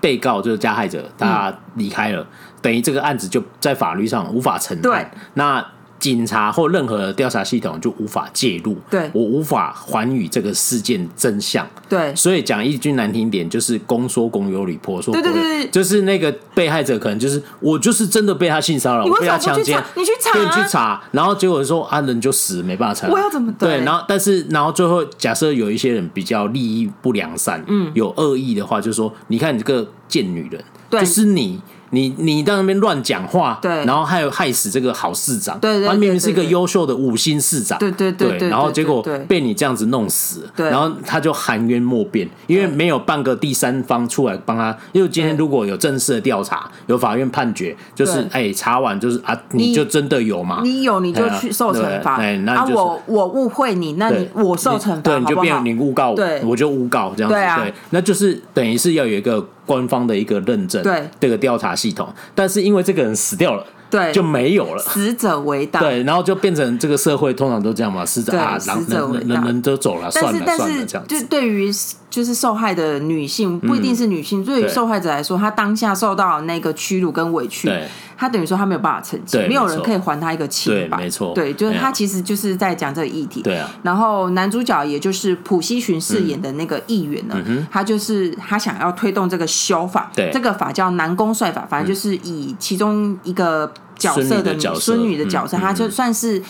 [0.00, 2.26] 被告就是加害者，他离开了，嗯、
[2.62, 5.71] 等于这个案子就在法律上无法承担，对，那。
[6.02, 23.78] 警察或任何的调查系统就无法介入，对，我无法还原这个事件真相，对，所以讲一句难听点，就是公说公有理，婆说婆有理，对对对，就是那个被害者可能就是我就是真的被他性骚扰，我被他强奸，你去查，你去查，然后结果说啊人就死，没办法查，我要怎么对？
[23.78, 30.60] 对，然后但是然后最后假设有一些人比较利益不良善，嗯，有恶意的话，就是说你看你这个贱女人，
[30.90, 31.60] 对，就是你。
[31.94, 44.74] 你你在那边乱讲话，对，然后害有害死这个好市长，对，对，他明明是一个优秀的五星市长，对对对，然后结果被你这样子弄死，对，然后他就含冤莫辩，因为没有半个第三方出来帮他。
[44.92, 50.60] 因为今天如果有正式的调查，有法院判决，就是哎查完就是啊，你就真的有吗？
[50.62, 59.46] 你有你就去受惩罚，哎，那我我误会你，那你我受惩罚，对，你就变你诬告我，我就诬告这样子，对，那就是等于是要有一个。
[59.66, 61.08] 官方的一个认证，对。
[61.20, 64.12] 这个调查系统，但是因为这个人死掉了，对。
[64.12, 71.20] 就没有了，死者为大，对，然后就变成这个社会通常都这样嘛，死者啊，死者为大，人人人都走了，算了算了，这样子。
[71.20, 71.70] 就对于
[72.12, 77.66] 就是受害的女性，不一定是女性，嗯、对于受害者来说，她当下受到那个屈辱跟委屈。
[77.66, 80.96] 对他等于说他没有办法澄清，没有人可以还他一个清白。
[80.96, 83.42] 没错，对，就是他其实就是在讲这个议题。
[83.42, 83.68] 对啊。
[83.82, 93.72] 然后男主角也就是普希群饰演的那个议员呢，嗯、他就是他想要推动这个修法，对，这个法叫南宫帅法，反正就是以其中一个
[94.02, 96.42] 角色的孙女的角色，她就算是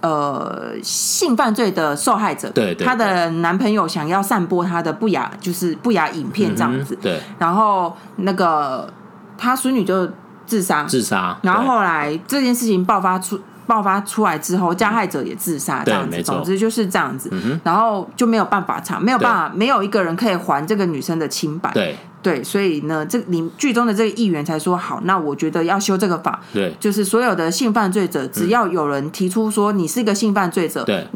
[0.00, 2.50] 呃性犯罪的受害者。
[2.50, 6.96] 对，她的男朋友想要散播她的不雅，就是不雅影片这样子。
[7.00, 7.20] 对。
[7.38, 8.92] 然后那个
[9.36, 10.08] 她孙女就。
[10.48, 11.36] 自杀，自杀。
[11.42, 16.22] 然后后来这件事情爆发出爆发出来之后，加害者也自杀，这样子。
[16.22, 17.28] 总之就是这样子。
[17.30, 21.70] 嗯、然后就没有办法查，没有办法，没有一个人可以还这个女生的清白。
[21.72, 26.40] 对对，所以呢，这你剧中的这个议员才说好，那我觉得要修这个法。
[26.52, 31.06] 对，就是所有的性犯罪者，只要有人提出说你是一个性犯罪者，对，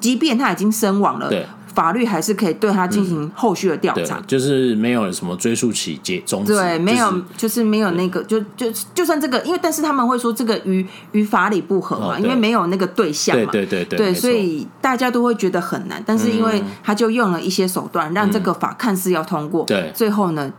[0.00, 1.46] 即便他已经身亡了，对。
[1.74, 20.52] 法律还是可以对他进行后续的调查，就是没有什么追溯期结终止，对，没有，就是没有那个，就就就算这个，因为但是他们会说这个与与法理不合嘛，因为没有那个对象嘛，对对对对，所以大家都会觉得很难，但是因为他就用了一些手段，让这个法看似要通过，对，最后呢，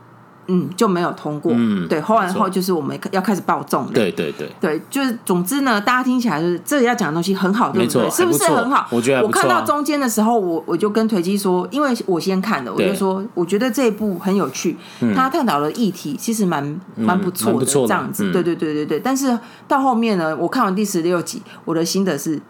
[0.47, 1.51] 嗯，就没有通过。
[1.55, 3.91] 嗯，对，后来后就是我们要开始报重了。
[3.93, 8.09] 对对对，对，就是总之呢，大家听起来就是这个要讲的东西很好，对不对？
[8.09, 8.87] 是不是很好？
[8.91, 14.75] 我觉得我看到中间的时候，我我就跟推机说，因为我先看的，我就说我觉得这一部很有趣，
[15.15, 18.31] 他探讨的议题其实蛮蛮不错的，这样子。
[18.31, 22.41] 对对对对对，但是到后面呢，我看完第十六集，我的心得是。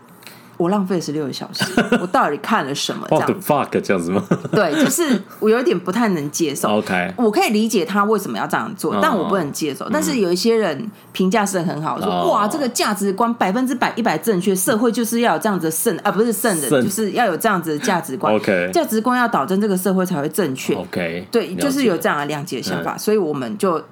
[0.57, 1.65] 我浪费十六个小时，
[1.99, 3.05] 我到底看了什么？
[3.09, 4.23] 这样 fuck 这样子吗？
[4.51, 6.69] 对，就是我有点不太能接受。
[6.77, 9.89] OK，我可以理解他为什么要这样做，但我不能接受。
[9.89, 18.33] 但是有一些人评价是很好，说哇，这个价值观百分之百一百正确，社会就是要有这样子的圣啊，不是圣人，就是要有这样子的价值观。
[18.33, 20.73] OK，价值观要导正这个社会才会正确。
[20.73, 23.83] OK，对，就是有这样的谅解的想法，所以我们就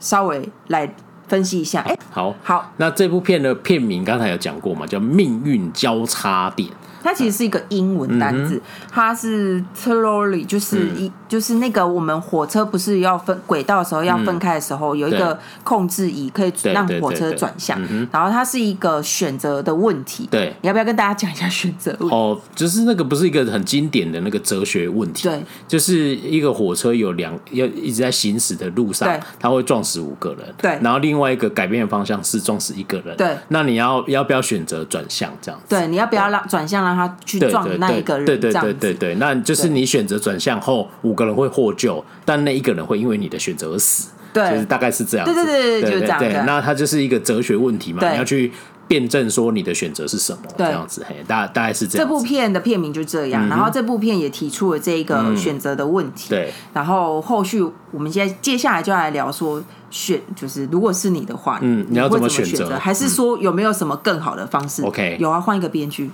[0.00, 0.92] 稍微来。
[1.28, 6.68] 分析一下，哎，好，好，那这部片的片名刚才有讲过嘛，叫《命运交叉点》。
[7.06, 20.26] 它其实是一个英文单字，它是 trolley，就是一就是那个我们火车不是要分轨道的时候要分开的时候，有一个控制仪可以让火车转向，然后它是一个选择的问题。
[20.28, 22.14] 对，你要不要跟大家讲一下选择问题？
[22.16, 25.28] 哦，就是那个不是一个很经典的那个哲学问题。
[25.28, 30.54] 对，就是一个火车有两要一直在行驶的路上，它会撞死五个人。
[30.60, 33.16] 对，然后另外一个改变的方向是撞死一个人。
[33.16, 35.66] 对，那你要要不要选择转向这样子？
[35.68, 36.95] 对，你要不要让转向让？
[36.96, 46.46] 他去撞那一个人，对对对对对，那就是你选择转向后，五个人会获救，但那一个人会因为你的选择而死，对，就是大概是这样，对对对对，就是这样。
[46.46, 48.50] 那它就是一个哲学问题嘛，你要去
[48.88, 52.06] 辩证说你的选择是什么，这样子，嘿，大大概是这样。
[52.06, 59.62] 这部片的片名就这样，然后这部片也提出了这个选择的问题，对，然后后续我们现在接下来就来聊说。
[59.88, 62.76] 选就是，如果是你的话，嗯，你要怎么选择？
[62.76, 66.10] 还是说有没有什么更好的方式？OK，有啊，换一个编剧，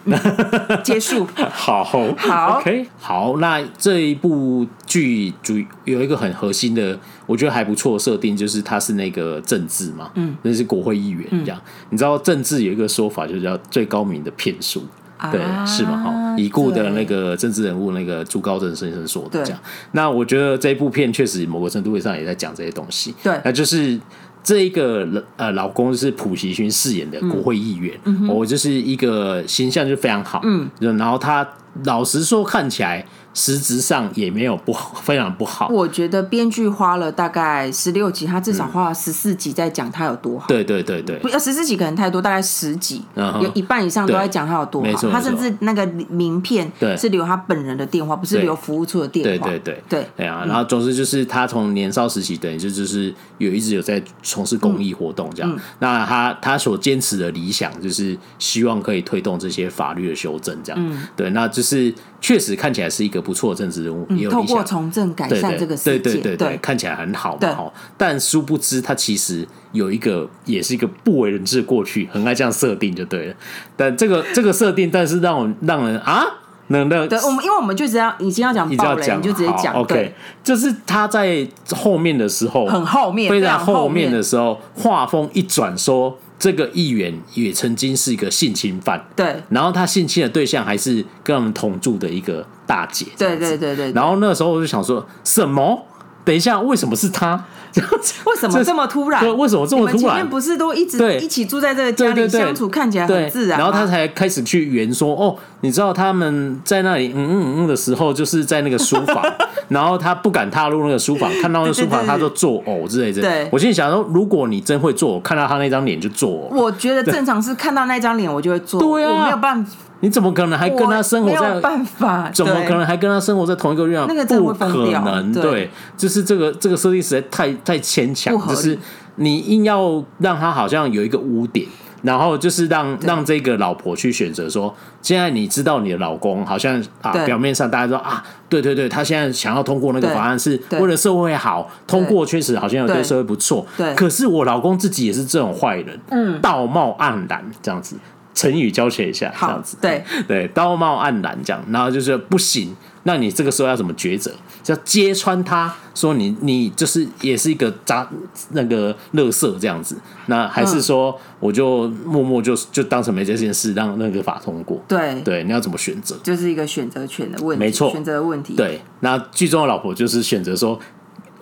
[0.85, 1.27] 结束。
[1.51, 3.39] 好，好，OK，好。
[3.39, 5.55] 那这一部剧主
[5.85, 11.61] 有一个很核心的，我觉得还不错设定，就是他是那个政治嘛，嗯，那是国会议员这样。
[11.89, 14.83] 你知道政治有一个说法，就是叫最高明的骗术。
[15.31, 16.03] 对，是吗？
[16.03, 19.61] 哈，已故的那个政治人物，那个朱高正先生说的这样。
[19.92, 23.14] 那我觉得这一部片确实某个程度上也在讲这些东西。
[23.22, 23.96] 对，那就是
[24.42, 27.96] 这一个呃老公是普希勋饰演的国会议员，
[28.29, 30.40] 我就是一个形象就非常好。
[30.42, 31.48] 嗯，然后他
[31.85, 33.07] 老实说看起来。
[33.35, 35.68] 实质上也没有不好，非常不好。
[35.68, 40.47] 我觉得编剧花了大概十六集，他至少花了十四集在讲他有多好。
[40.49, 45.11] 对对对对，不要十四集可能太多，大概十集，有一半以上都在讲他有多好。
[45.11, 49.49] 他甚至那个名片是留他本人的电话，不是留服务处的电话。
[49.49, 50.45] 对对对对啊！
[50.47, 55.59] 然后总之就是他从年少时期等于就就是有一直有在从事公益活动这样。
[55.79, 60.99] 那他他所坚持的理想就是希望可以推动这些法律的修正这样。
[61.16, 63.22] 对，那就是确实看起来是一个。
[63.23, 67.73] 不错的政治人物，也有透过从政改善这个世界，对对对对，看起来很好嘛哈。
[67.97, 73.35] 但殊不知，他其实有一个，也是一个不为人知的过去，很爱这样设定就对了。
[73.77, 76.25] 但这个这个设定，但是让我让人啊，
[76.67, 79.75] 能的，对，我们因为我们就只要已经要讲爆雷，你就直接讲。
[79.75, 86.19] OK，就是他在后面的时候，很后面，非常后面的时候，画风一转，说。
[86.43, 93.93] 这个议员也曾经是一个性侵犯，对，然后他性侵的对象还是跟他们同住的一个大姐，对对对对。
[93.93, 95.87] 然后那个时候我就想说，什么？
[96.25, 97.45] 等一下，为什么是他？
[98.27, 99.19] 为什么这么突然？
[99.23, 99.99] 对，为什么这么突然？
[100.01, 103.59] 前面不是都一直一起住在这个家里相处，看起来很自然。
[103.59, 109.25] 然后他才开始去圆说，哦，你知道他们在那里嗯嗯嗯的时候，就是在那个书房，
[109.69, 113.23] 然后他不敢踏入那个书房，看到那个书房他就作呕之类的。
[113.23, 116.55] 对，我心里想说，如果你真会作呕，看到他那张脸就作呕。
[116.55, 119.73] 我觉得正常是看到那张脸我就会作呕，对啊，我没有办法。
[120.03, 121.41] 你怎么可能还跟他生活在？
[121.41, 124.05] 没有办法，怎么可能还跟他生活在同一个院？
[124.09, 128.77] 那个不可能，对，就是这个这个设定实在太太牵强，就是
[129.17, 131.67] 你硬要让他好像有一个污点，
[132.03, 143.03] 然后就是让让这个老婆去选择说，现在你知道你的老公好像啊，表面上大家说啊，对对对，他现在想要通过那个法案是为了社会好，通过确实好像有对。
[143.05, 147.95] 社会不错，对，可是我老公自己也是这种坏人，嗯，道貌岸然这样子。
[148.35, 154.31] 成语教学一下，这样子，对 对，道貌岸然这样，然后就是不行，那你这个时候要怎么抉择？
[154.66, 158.09] 要揭穿他说你你就是也是一个渣
[158.51, 164.81] 那个乐色这样子，那还是说我就默默就就当成没这件事，让那个法通过？
[164.87, 166.16] 对对，你要怎么选择？
[166.23, 168.55] 就是一个选择权的问题，没错，选择的问题。
[168.55, 170.79] 对，那剧中的老婆就是选择说。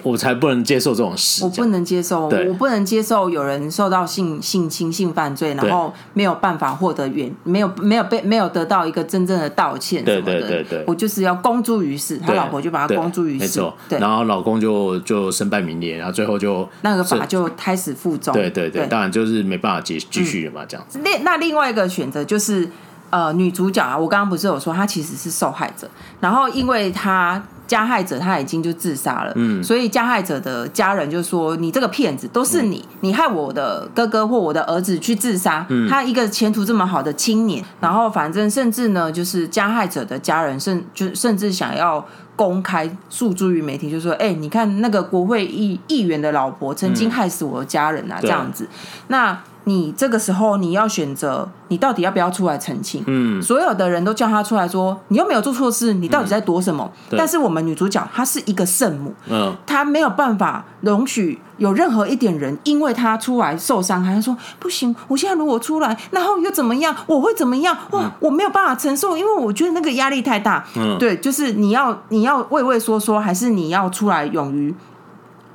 [0.02, 1.44] 我才不能接受这种事。
[1.44, 10.40] 我不能接受，我不能接受有人受到性性侵、性犯罪，然后没有办法获得原，没有没有被没有得到一个真正的道歉什么的。
[10.40, 13.76] 对对对对，我就是要公诸于世，他老婆就把他公诸于世，没错。
[13.88, 18.32] 对，然后老公就就身败名裂，然后最后就那个法就开始负重。
[18.34, 20.98] 对对对，当然就是没办法继继续了嘛，这样子。
[21.02, 22.68] 另那另外一个选择就是。
[23.12, 25.90] 呃，女主角啊，我刚刚不是有说她其实是受害者，
[26.20, 42.04] 然后因为她加害者他已经就自杀了，嗯，所以加害者的家人就说：“你这个骗子，都是你，你害我的哥哥或我的儿子去自杀，嗯，他一个前途这么好的青年，然后反正甚至呢，就是加害者的家人甚就甚至想要
[42.34, 48.66] 公开诉诸于媒体，就说：哎，你看那个国会议议员的老婆曾经害死我的家人啊，这样子，
[49.06, 49.38] 那。”
[49.70, 53.04] 你这个时候你要选择，你到底要不要出来澄清？
[53.06, 56.90] 嗯，所有的人都叫他出来说，你又没有做错事，你到底在躲什么？
[57.10, 66.96] 嗯、但是我们女主角她是一个圣母，嗯，她没有办法容许有任何一点人因为她出来受伤害，她说不行，我现在如果出来，然后又怎么样？
[67.06, 67.76] 我会怎么样？
[67.92, 70.64] 哇，嗯、我没有办法承受，因为我觉得那个压力太大。
[70.76, 74.74] 嗯，对，就是你要你要畏畏缩缩，还是你要出来勇于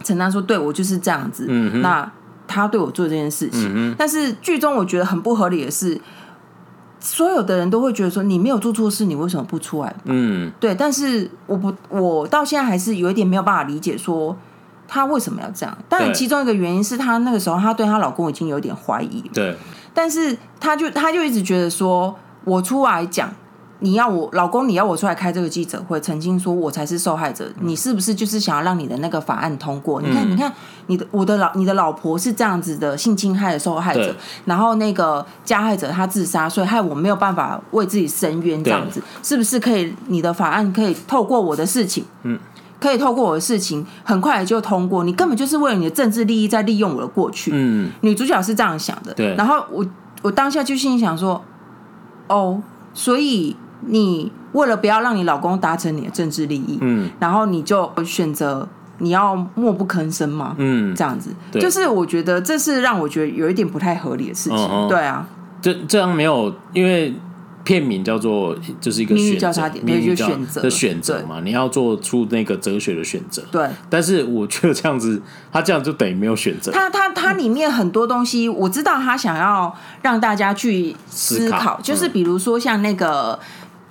[0.03, 1.47] 承担说，对我就是这样子。
[1.49, 2.09] 嗯哼，那。
[2.47, 5.99] 他对我做这件事情，嗯、但是剧中我觉得很不合理的是，
[6.99, 9.95] 所有的人都会觉得说你没有做错事，你为什么不出来？
[10.05, 10.73] 嗯，对。
[10.73, 14.35] 但是我不，我到现在还是有一点没有办法理解，说
[14.87, 15.77] 他为什么要这样。
[15.89, 19.21] 当然，其中一个原因是她那个时候她对她老公已经有点怀疑。
[19.33, 19.55] 对。
[19.93, 23.33] 但是她就她就一直觉得说，我出来讲。
[23.85, 30.01] 你要我老公，你要我出来开这个记者会，曾经说我才是受害者，你是不是就是想要让你的那个法案通过？
[30.01, 30.53] 嗯、你看，你看，
[30.87, 34.15] 你的我的老你的老婆是这样子的性侵害的受害者，
[34.45, 39.93] 然后那个加害者他自杀，所以害我没有办法为自己伸冤，这样子是不是可以？
[40.07, 42.39] 你的法案可以透过我的事情，嗯，
[42.79, 45.03] 可以透过我的事情很快就通过？
[45.03, 47.51] 你根本就是为了你的政治利益在利用我的过去。
[47.53, 49.35] 嗯，女主角是这样想的，对。
[49.35, 49.85] 然后我
[50.23, 51.39] 我当下就心里想说，
[52.29, 52.59] 哦，
[52.95, 53.55] 所以。
[53.81, 58.67] 你为了不要让你老公达成你的政治利益，嗯，然后你就选择
[58.99, 60.55] 你要默不吭声吗？
[60.57, 64.57] 嗯，这样子，对就是我觉得这是让我觉得有一点不太合理的事情。
[64.57, 65.27] 哦哦对啊，
[65.61, 67.13] 这这样没有，因为。
[67.65, 73.41] 片名叫做就是一个选择，命运选择的选择嘛，你要做出那个哲学的选择。
[73.51, 75.19] 对，但是我觉得这样子，
[75.51, 76.71] 他这样就等于没有选择。
[76.71, 83.39] 他他他里面很多东西，我知道他想要让大家去思考，思考就是比如说像那个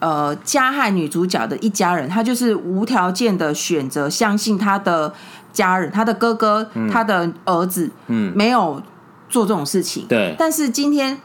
[0.04, 5.12] 呃加害女主角的一家人，他就是无条件的选择相信他的
[5.50, 8.82] 家人，他的哥哥，嗯、他的儿子，嗯，没有
[9.30, 10.04] 做这种事情。
[10.06, 11.18] 对，但是今天。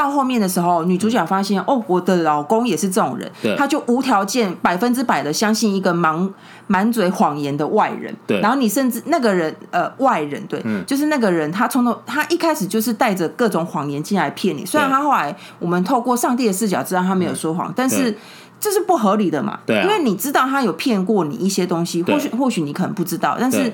[0.00, 6.28] 到后面的时候，女主角发现哦，我的老公也是这种人，对，他就无条件百分之百的相信一个满
[6.66, 8.14] 满嘴谎言的外人。
[8.26, 14.64] 对，然后你甚至那个人呃外人对，嗯，就是那个人，他从头他一开始就是带着各种谎言进来骗你。
[14.64, 18.16] 虽然他后来我们透过上帝的视角知道他没有说谎，但是
[18.60, 19.58] 这是不合理的嘛？
[19.66, 23.72] 对啊，因为你知道他有骗过你一些东西，或许或许你可能不知道，但是。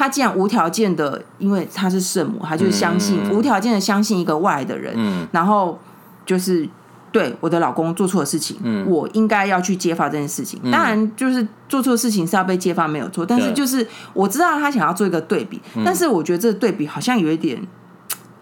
[0.00, 5.76] 他既然无条件的，因为他是圣母，他就相信、嗯、无条件的相信一个外来的人，嗯、然后
[6.24, 6.68] 就是
[7.10, 10.60] 对我的老公做错的事情，嗯、我应该要去揭发这件事情。
[10.62, 17.60] 嗯、当然，就是做错事情是要被揭发没有错，但是就是我知道他想要做一个对比，对但是我觉得这个对比好像有一点，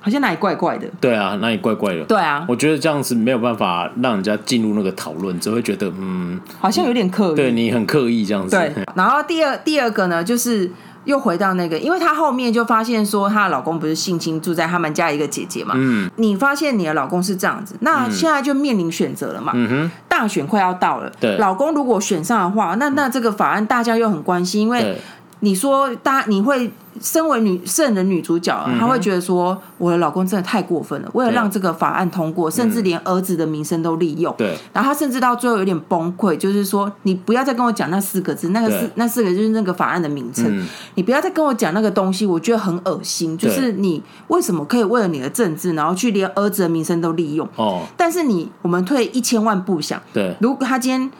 [0.06, 0.86] 好像哪里怪怪的。
[1.00, 2.04] 对啊，哪里怪怪的？
[2.04, 8.54] 对啊，我觉得这样子没有办法让人家进入那个讨论，只会觉得嗯，好像有点刻意，对你很刻意这样子。
[8.54, 10.70] 对，然后第二第二个呢，就是。
[11.06, 15.72] 又回到那个，因为她后面就发现说，她的老公不是性侵住在他们家一个姐姐嘛。
[15.76, 16.10] 嗯。
[16.16, 19.52] 你发现你的老公是这样子，那现在就面临选择了嘛。
[19.54, 19.90] 嗯哼。
[20.08, 21.36] 大选快要到了，对。
[21.38, 25.00] 老公如果选上的话，那那这个法案大家又很关心，因为
[25.40, 26.70] 你说大你会。
[26.98, 34.34] 身为女圣人女主角，她会觉得说，我的老公真的太过分了，为了让这个法案通过，甚至连儿子的名声都利用。
[34.38, 43.36] 对，然后她甚至到最后有点崩溃，就是说，你不要再跟我讲那四个字，那个四那四个就是那个法案的名称，你不要再跟我讲那个东西，我觉得很恶心。
[43.36, 47.46] 就是你为什么可以为了你的政治，然后去连儿子的名声都利用？
[47.56, 51.10] 哦，但是你我们退一千万步想，对，如果他今天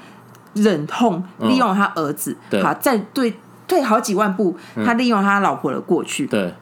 [0.54, 3.34] 忍痛利用他儿子，好，再对。
[3.66, 6.52] 退好几万步，他利用他老婆的过去，对，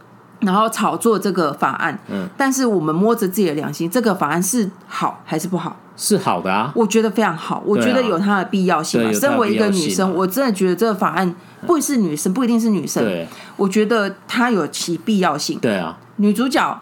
[0.40, 1.98] 然后炒作这个法案。
[2.10, 5.76] 嗯，但是我们摸着自己的良心，这个法案是好还是不好？
[5.96, 9.12] 是好的啊，我觉得非常好，我觉得有它的必要性嘛。
[9.12, 11.34] 身为一个女生，我真的觉得这个法案
[11.66, 15.58] 不是女生，不一定是女生，对，我觉得它有其必要性。
[15.60, 16.80] 对啊，女主角。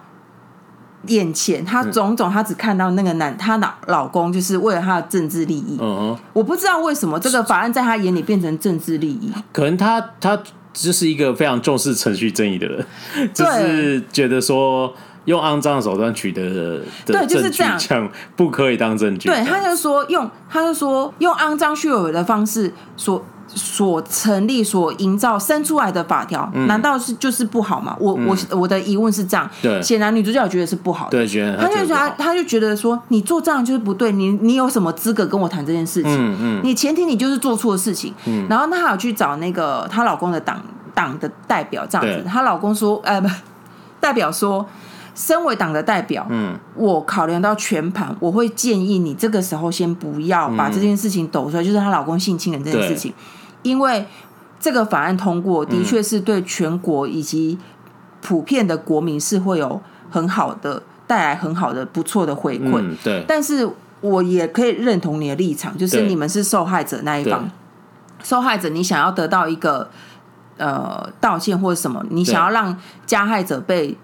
[1.06, 5.78] 眼前，她种种，她只看到那个男，她老老公就是为了她的政治利益。
[5.80, 9.32] 嗯哼，我不知道为什么这个法案在她眼里变成政治利益。
[9.52, 10.38] 可能她她
[10.72, 12.86] 就是一个非常重视程序正义的人，
[13.32, 14.94] 就是觉得说。
[15.26, 19.28] 用肮脏的手段取得的对，就是这样，不可以当证据。
[19.28, 23.24] 对，他就说用，他就说用肮脏虚伪的方式所
[23.54, 27.96] 所成立、所营造生出来的法条，嗯、难道是就是不好吗？
[28.00, 29.48] 我、嗯、我我的疑问是这样。
[29.60, 31.18] 对，显然女主角觉得是不好的。
[31.18, 36.12] 对，觉得他就觉得他就觉得说，你做这样就是不对，你你有什么资格跟我谈这件事情？
[36.12, 38.12] 嗯嗯，你前提你就是做错事情。
[38.26, 40.62] 嗯，然后她还有去找那个她老公的党
[40.94, 43.28] 党的代表，这样子，她老公说，呃，不，
[44.00, 44.66] 代表说。
[45.14, 53.12] 身为党的代表，嗯，我考量到全盘，我会建议你这个时候先不要把这件事情抖出来，嗯、就是她老公性侵人这件事情，
[53.62, 54.06] 因为
[54.60, 57.58] 这个法案通过的确是对全国以及
[58.20, 63.24] 普遍的国民是会有很好的带来很好的不错的回馈，嗯，对。
[63.26, 63.68] 但是
[64.00, 67.50] 我也可以认同你的立场，就是你们是受害者那一方，
[68.22, 69.88] 受害者你想要得到一个
[70.56, 73.96] 呃道歉或者什么，你想要让加害者被。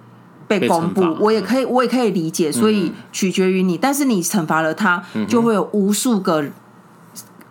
[0.48, 3.76] 被公布，我也可以，我也可以理解，所以取决于你。
[3.76, 6.42] 但是你惩罚了他，就会有无数个、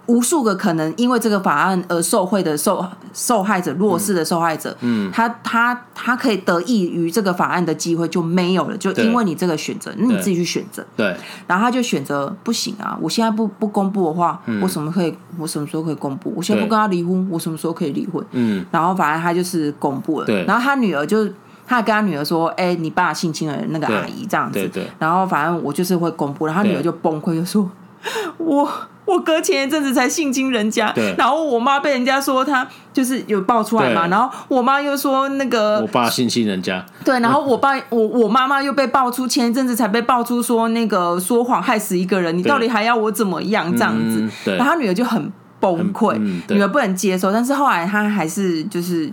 [0.08, 4.76] 无数个可能因为这个法案而受贿的受受害者、弱势的受害者。
[4.82, 10.86] 嗯，他他他可以得益于这个法案的机会就没有了，就因为你这个选择，那你自己去选择。
[10.96, 12.98] 对，然后他就选择不行啊！
[13.02, 15.16] 我现在不不公布的话，我什么可以？
[15.38, 16.34] 我什么时候可以公布？
[16.36, 18.26] 我现在不跟他离婚，我什么时候可以离婚？
[18.32, 20.26] 嗯，然后反正他就是公布了。
[20.26, 21.28] 对，然后他女儿就。
[21.70, 24.70] 他跟他女儿说：“哎、欸，你爸性侵了那个阿姨，这样子。
[24.70, 27.70] 对”然后反正我就是会公布，然后他女儿就崩溃，就说
[28.40, 28.66] ：“我
[29.08, 44.30] 我哥前一阵子才性侵人家，然后我妈被人家说他就是有爆出来嘛，然后我妈又说那个我爸性侵人家，对，然后我爸我我妈妈又被爆出前一阵子才被爆出说那个说谎害死一个人，你到底还要我怎么样这样子？
[44.44, 49.12] 对，然后他女儿就很崩溃，嗯、女儿不能接受，但是后来她还是就是。”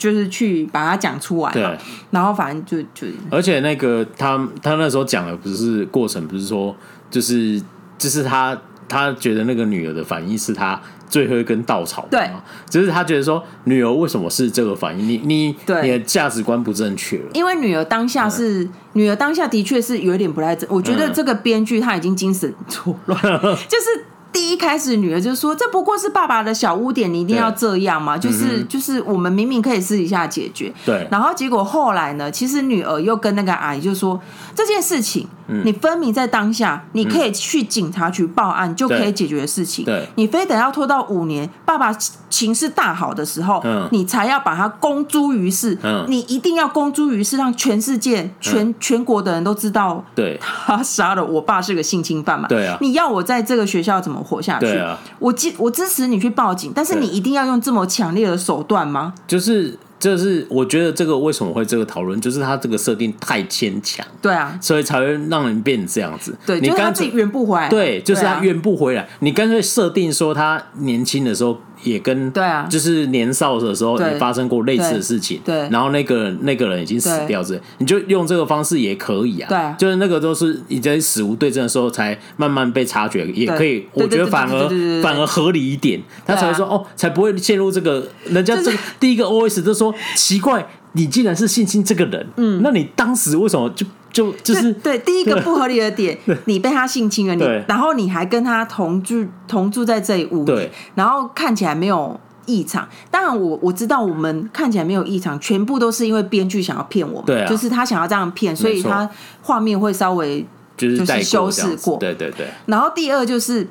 [0.00, 1.78] 就是去把它讲出来，对，
[2.10, 6.74] 然后反正就就，而且那个他他那时候讲的不是过程，不是说
[7.10, 7.60] 就是
[7.98, 8.58] 就是他
[8.90, 10.78] 他觉得那个女儿的反应是他
[11.08, 12.28] 最后一根稻草，对，
[12.68, 15.82] 只是他觉得说女儿为什么是这个反应，你你对。
[15.82, 24.04] 你的价值观不正确了，因为女儿当下是、嗯、女儿当下的确是有一点不太正，我觉得这个编剧他已经精神错乱，嗯、 就是。
[24.32, 28.16] 第一开始，女儿就说：“这不过是爸爸的小污点，你一定要这样吗？
[28.16, 31.06] 就是、嗯、就是，我们明明可以私底下解决。”对。
[31.10, 32.30] 然后结果后来呢？
[32.30, 34.20] 其实女儿又跟那个阿姨就说
[34.54, 39.84] ：“这件事情，嗯、你分明在当下，你可以去警察局报案就可以解决的事情。
[39.84, 40.06] 对。
[40.14, 41.92] 你非得要拖到五年，爸爸
[42.28, 45.76] 情势大好的时候，嗯、你才要把他公诸于世。
[45.82, 52.46] 嗯、你一定要公诸于世，让全世界、全、嗯、全国的人都知道，对，他杀了我爸是个性侵犯嘛？
[52.46, 52.78] 对啊。
[52.80, 54.19] 你要我在这个学校怎么？
[54.22, 59.14] 活下去，啊、我支我支持你去报警，但是你一定要用这么强烈的手段吗？
[59.26, 66.36] 就是，就是我觉得这个为什么会这个讨论，就是他这个设定太牵强，对啊，所以才会让人变成这样子。
[66.46, 69.02] 对，你干脆他自己圆不回来，对，就是他圆不回来。
[69.02, 71.58] 啊、你干脆设定说他年轻的时候。
[71.82, 93.86] 也跟对啊，就是年少的时候也发生过类似的事情，对，然后那个那个人已经死掉，这你就用这个方式也可以啊，对，就是那个都是你在死无对证的时候才慢慢被察觉，也可以，我觉得反而反而合理一点，他才会说哦，才不会陷入这个人家这个第一个 OS 就说奇怪，你既然是性侵这个人，嗯，那你当时为什么就？
[94.12, 102.88] 就就是对第一个不合理的点， 你被他性侵了，你然后你还跟他同住同住在这一屋，对，然后看起来没有异常。
[103.08, 109.08] 当然，我我知道我们看起来没有异常，全部都是因为编剧想要骗我们，对，就是他想要这样骗，所以他
[109.42, 110.44] 画面会稍微
[110.76, 112.48] 就是修饰过，对对对。
[112.66, 113.64] 然后第二就是，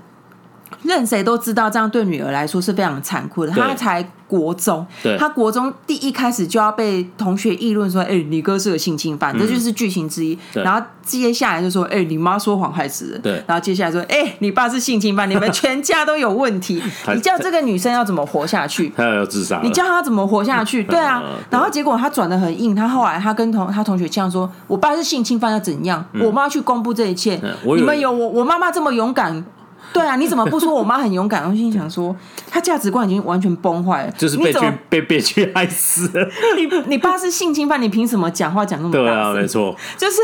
[0.84, 4.06] 任谁都知道这样对女儿来说是非常残酷的，她才。
[4.30, 9.36] 国中，对他国中第一开始就要被同学议论说：“哎、欸，你哥是个性侵犯。
[9.36, 10.38] 嗯”这就是剧情之一。
[10.54, 13.44] 然后接下来就说：“哎、欸，你妈说谎害死人。”对。
[13.48, 16.80] 然后接下来说：“哎、欸，你爸是性侵犯，你们全家都有问题。
[17.16, 18.90] 你叫这个女生要怎么活下去？
[18.96, 19.62] 她要自杀？
[19.64, 20.84] 你叫她怎么活下去？
[20.86, 21.24] 对啊。
[21.50, 26.06] 然后结果她转的很硬，她后来她跟同他同学这样说：“我爸是性侵犯，要怎样？
[26.14, 27.40] 嗯、我妈去公布这一切。
[27.42, 29.44] 嗯、你们有我我妈妈这么勇敢。”
[29.94, 31.50] 对啊，你怎么不说我妈很勇敢？
[31.50, 32.16] 我心想说，
[32.50, 34.60] 她价值观已经完全崩坏了，就是被去
[34.90, 36.28] 被被去害死了。
[36.58, 39.00] 你你爸是性侵犯，你凭什么讲话讲那么大？
[39.00, 40.18] 对啊，没错，就是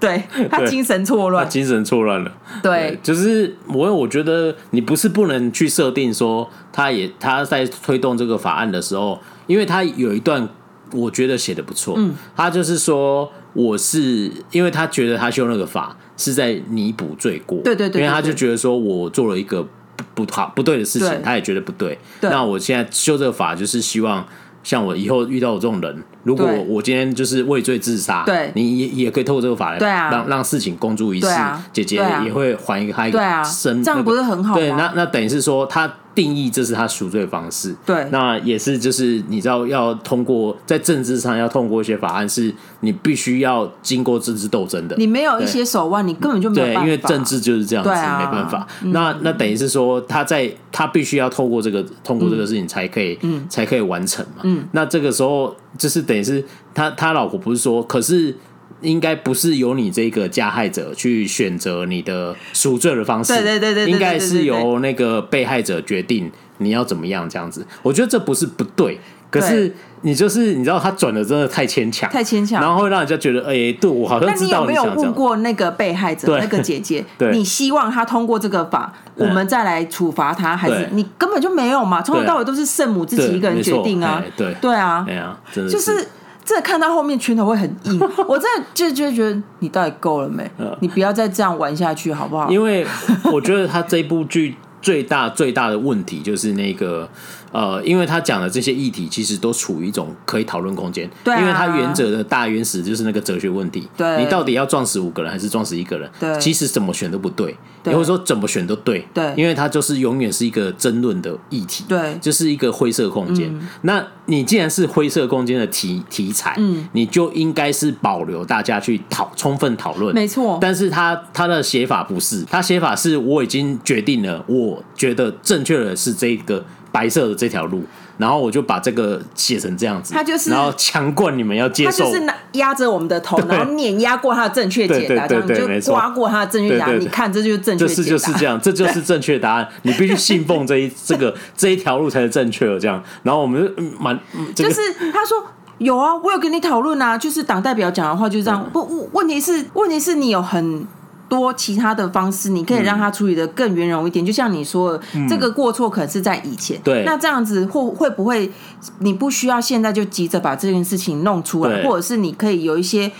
[0.00, 2.32] 对他精神错乱，精神错乱了。
[2.62, 10.48] 对，对，就是我我觉得你不是不能去设定说，他也他在推动这个法案的时候，因为他有一段
[10.92, 15.96] 我觉得写的不错，嗯，他就是说我是因为他觉得他修那个法。
[16.16, 19.66] 是在弥补罪过，对对对，因为他就觉得说我做了一个
[20.14, 21.98] 不好不对的事情，他也觉得不对。
[22.20, 24.24] 那我现在修这个法，就是希望
[24.62, 31.26] 像我以后遇到我这种人，如果我今天就是畏罪自杀，对，你也也可以透过这个法来，对啊，让让事情公诸于世，
[31.72, 34.60] 姐姐也会还一个他一个生，这样不是很好吗？
[34.60, 35.92] 对，那那等于是说他。
[36.14, 44.94] 定义这是他赎罪方式，对，那也是就是你知道要通过在政治上要通过一些法案，是你必须要经过政治斗争的。
[44.96, 46.80] 你没有一些手腕，你根本就没有办法。
[46.82, 48.66] 对，因为政治就是这样子，啊、没办法。
[48.82, 54.42] 嗯、那那等于是说他在他必须要透过这个通过这个事情才可以，嗯、才可以完成嘛。
[54.44, 58.36] 嗯，那这个时候就是等于是他他老婆不是说，可是。
[58.84, 67.66] 应该不是由你这个加害者去选择你的赎罪的方式，对对对对，应该是由那个被害者决定你要怎么样这样子。
[67.82, 76.38] 我觉得这不是不对，可是你就是你知道他转的真的太牵强，太牵强，然后会让人家觉得哎，对我好像知道你你有没有问过那个被害者？
[76.38, 77.04] 那个姐姐？
[77.32, 82.02] 你希望他通过这个法，我们再来处罚他，还是你根本就没有嘛？
[82.02, 84.54] 从头到尾都是圣母自己一个人决定啊，对。
[84.60, 86.06] 对啊，对啊，就是。
[86.44, 90.48] 这看到后面拳头会很硬， 我真的就就觉得你到底够了没？
[90.80, 92.50] 你不要再这样玩下去好不好？
[92.50, 92.86] 因为
[93.32, 97.08] 我觉得他这部剧最大最大的问题就是那个。
[97.54, 101.08] 呃，因为他讲的这些议题，其实都处于一种可以讨论空间。
[101.22, 103.88] 对、啊，因为他原则的大原始就是那个哲学问题。
[103.96, 106.10] 对，你到底要撞死五个人还是撞死一个人？
[106.18, 109.06] 对，其实怎么选都不对，对或者说怎么选都对。
[109.14, 111.84] 对，因为它就是永远是一个争论的议题。
[111.86, 113.48] 对，就是一个灰色空间。
[113.56, 120.12] 嗯、那你既然是灰色空间的题题材，嗯，你就应该是保留大家去讨充分讨论。
[120.12, 120.58] 没错。
[120.60, 127.82] 但是他他的写法不是，他写法是我已经决定了，我觉得正确的是这个白色的这条路。
[128.16, 137.00] 然后我就把这个写成这样子，他就是，然后强灌你们要接受，他就是压着我们的头，然后碾压过他的正确解答，这样就刮过他的正确答案。
[137.00, 139.68] 你看，这就是正确这是就是这样，这 就是正确答案。
[139.82, 142.78] 你必须信奉这一 这个这一条路才是正确的。
[142.78, 144.16] 这样，然后我们就蛮，
[144.54, 144.80] 就是
[145.12, 145.44] 他说
[145.78, 148.64] 有啊，我有跟你讨论啊，就是党代表讲的话就是这样。
[148.72, 150.86] 不，问题是问题是你有很。
[151.28, 154.24] 多其他的方式，你可以让他处理的更圆融一点。
[154.24, 156.80] 嗯、就像你说的，嗯、这个过错可能是在以前。
[156.82, 158.50] 对，那这样子会会不会，
[158.98, 163.10] 你不需要现在就急着把这件事情弄出来，或者是你可以有一些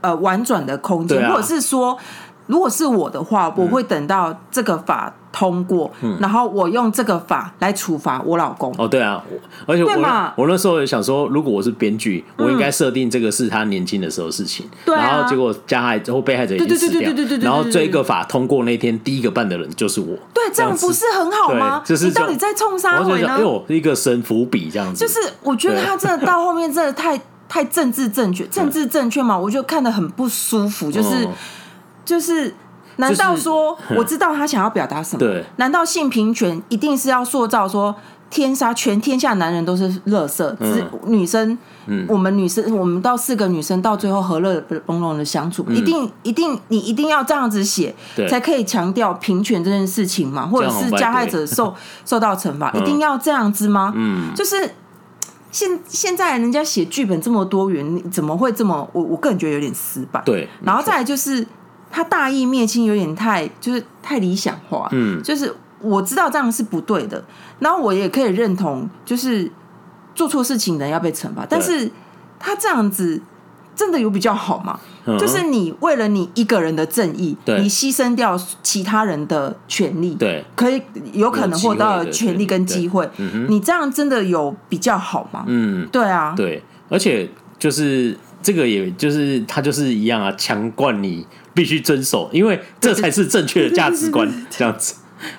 [0.00, 1.96] 呃婉转的空间，啊、或者是说，
[2.46, 5.14] 如果是我的话，我会等到这个法。
[5.32, 8.74] 通过，然后我用这个法来处罚我老公。
[8.76, 9.22] 哦，对啊，
[9.64, 14.68] 而且我我那时候也想说，如果我是编剧，我应该设定这个是他年轻的时候的事情。
[14.84, 20.16] 对，然后结果加害之后被害者已经死掉，然后这个法通过那天第一个办的人就是我。
[20.34, 21.80] 对，这样不是很好吗？
[21.84, 23.28] 就是你到底在冲啥回呢？
[23.28, 25.06] 哎呦，一个神伏笔这样子。
[25.06, 30.90] 就是我觉得他真的到后面真的太太政治正确，政治正确嘛，我就看得很不舒服。
[30.90, 31.28] 就是
[32.04, 32.52] 就是。
[32.96, 35.18] 难道说我知道他想要表达什么？
[35.18, 37.94] 对，难道性平权一定是要塑造说
[38.28, 41.58] 天杀全天下男人都是垃圾，只女生，
[42.06, 47.92] 我们女生，我们到四个女生到最后和乐融融的相处，一定一定你一定要这样子写，
[48.28, 50.46] 才可以强调平权这件事情嘛？
[50.46, 51.74] 或者是加害者受
[52.06, 53.92] 受到惩罚，一定要这样子吗？
[53.96, 54.74] 嗯，就是
[55.50, 58.88] 现现在人家写剧本这么多元，你怎么会这么？
[58.92, 60.22] 我我个人觉得有点死板。
[60.24, 61.44] 对，然后再来就是。
[61.90, 67.22] 他大义灭亲有点太就是太理想化，嗯，就是我知道这样是不对的，
[67.58, 69.50] 然后我也可以认同，就是
[70.14, 71.90] 做错事情的人要被惩罚，但是
[72.38, 73.20] 他这样子
[73.74, 74.78] 真的有比较好吗？
[75.18, 80.80] 就是你为了你一个人的正义，你牺牲掉其他人的权利，对，可以
[81.12, 83.08] 有可能获得权利跟机会，
[83.48, 85.44] 你这样真的有比较好吗？
[85.48, 87.28] 嗯，对啊，对，而且
[87.58, 91.26] 就是这个，也就是他就是一样啊，强灌你。
[91.52, 94.32] 必须遵守，因为这才是正确的价值观。
[94.48, 94.94] 这样子，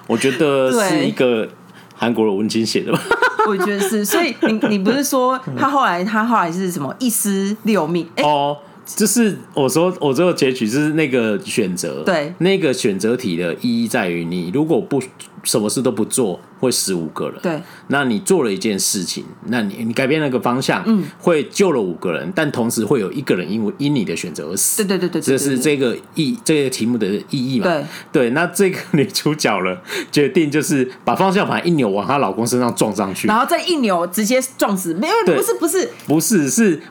[0.07, 1.47] 我觉得是一个
[1.95, 3.01] 韩国的文青写的吧。
[3.47, 8.05] 我觉得是，所以你你不是说他后来他后来是什么一尸六命？
[8.17, 15.01] 欸、哦，就是我说我最后结局就是那个选择，对，那个选择题的意义在于你如果不。
[15.43, 17.39] 什么事都不做会死五个人。
[17.41, 24.83] 对，那你做了一件事情，那你你改变那个方向，嗯，会救了五个人，但同时会有一个人因为因你的选择而死。
[24.83, 27.65] 对对对对，这是这个意这个题目的意义嘛？
[27.65, 29.81] 对对，那这个女主角了，
[30.11, 34.93] 决定就是把方向盘一扭，往她老公身上撞上去，然后再一扭，直接撞死。
[34.93, 36.81] 没有，不是不是不是是。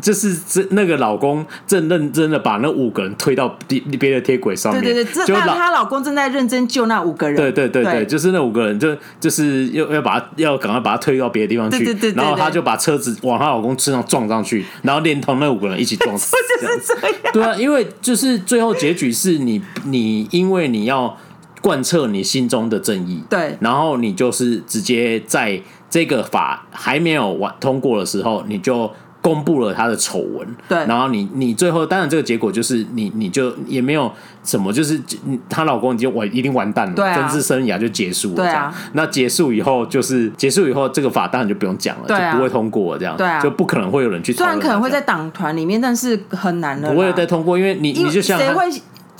[0.00, 21.16] 就是这那个老公正认真的把那五个人推到别别的铁轨上面，对对对，就那她老公正在认真救那五个人，对对对对，就是那五个人就就是要要把他要赶快把他推到别的地方去，对对对，然后她就把车子往她老公身上撞上去，然后连同那五个人一起撞死， 就是这样，对啊，因为就是最后结局是你你因为你要
[21.60, 25.60] 贯彻你心中的正义，对，然后你就是直接在。
[25.90, 28.88] 这个法还没有完通过的时候，你就。
[29.22, 34.10] 公布了他的丑闻，对，然后你你最后当然这个结果就是你你就也没有
[34.42, 35.00] 什么，就是
[35.48, 38.74] 她老公已经完一定完蛋了，政治生涯就结束了，对啊。
[38.94, 44.32] 那结束以后就是结束以后，这个法当然就不用讲了，就不会通过这样，对啊，就不可能会有人去。
[44.32, 48.64] 虽然可能会在党团里面，但是很难的，不会再通过，因为你你就像谁会。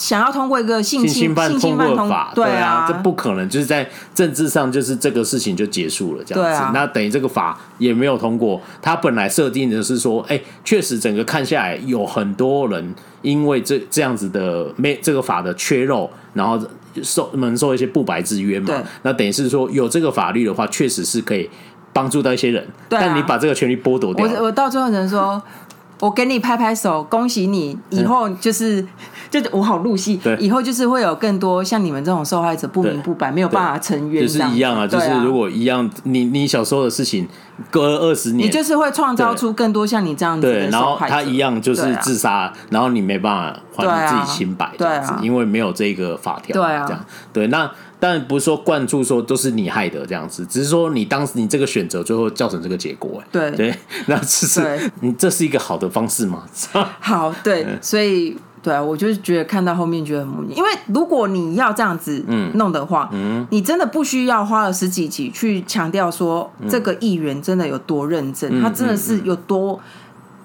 [0.01, 6.71] 想要通过一个性侵犯通过法，对啊，这不可能，就是在政治上，就是这个事情就结束了这样子。
[6.73, 8.59] 那等于这个法也没有通过。
[8.81, 16.59] 他本来设定的是说，哎，确实整个看下来，有很多人因为这这样子的没这个法的缺漏，然后
[17.03, 18.83] 受蒙受一些不白之冤嘛。
[19.03, 21.51] 那等于是说，有这个法律的话，确实是可以
[21.93, 22.67] 帮助到一些人。
[22.89, 25.43] 但你把这个权利剥夺掉，我我到最后只能说。
[26.01, 27.79] 我给你拍拍手，恭喜你！
[27.91, 28.83] 以后就是，
[29.31, 30.21] 就我好入戏。
[30.39, 34.87] 以后就是会有更多像你们这种受害者不明不白，没有办法成冤，就是一样啊。
[34.87, 37.29] 就是如果一样，你你小时候的事情
[37.71, 47.05] 隔二十年，你就是会创造出更多像你这样子然后他一样就是自杀，然后你没办法还你自己清白，这样子，因为没有这个法条，对啊，这样。
[47.33, 47.71] 对那。
[48.01, 53.51] 当然不是说灌注说都是你害的这样子，只是说你当时你这个选择最后造成这个结果，对。
[53.51, 53.75] 对，
[54.09, 56.45] 那这是你这是一个好的方式吗？
[56.99, 69.81] 好，对，所以对啊，我就是觉得看到后面觉得很无语，因为如果你要这样子弄的话，嗯，你真的不需要花了十几集去强调说这个议员真的有多认真，他真的是有多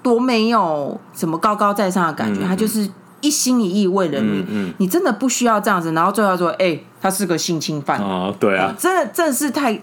[0.02, 2.90] 多没有什么高高在上的感觉，他就是。
[3.22, 8.00] 一心一意为了你，嗯嗯、你真的不需要这样子，然后最后说，哎、欸，他是个性侵犯。
[8.00, 9.82] 啊，对啊，真的真的是太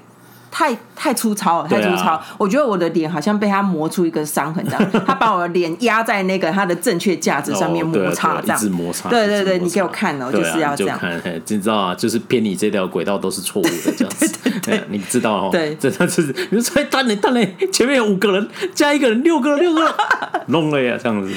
[0.53, 2.13] 太太粗糙了，太粗糙。
[2.13, 11.01] 啊、我觉得我的脸好像被他磨出一个伤痕，这样， 他把我的脸压在那个他的正确价值上面摩擦，这样，一直摩擦，对对对，你给我看哦，就是要这样，
[11.49, 14.29] 你知道啊，就是偏你这条轨道都是错误的，这样子，
[14.61, 19.93] 对，对，对，你知道哦，对，真的是，你说哎，等你等你，前面有五个人加一个人，六个人，六个人，
[20.49, 21.33] 弄了呀，这样子，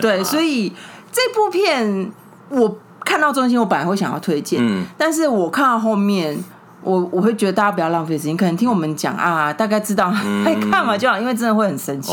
[0.00, 0.72] 对，所以。
[1.10, 2.12] 这部片
[2.50, 6.36] 我看到中心，我本来会想要推荐，嗯，但是我看到后面，
[6.82, 10.12] 我我会觉得大家不要浪费时间，可能听我们讲啊，大概知道，
[10.44, 12.12] 哎，看嘛就好，因为真的会很生气。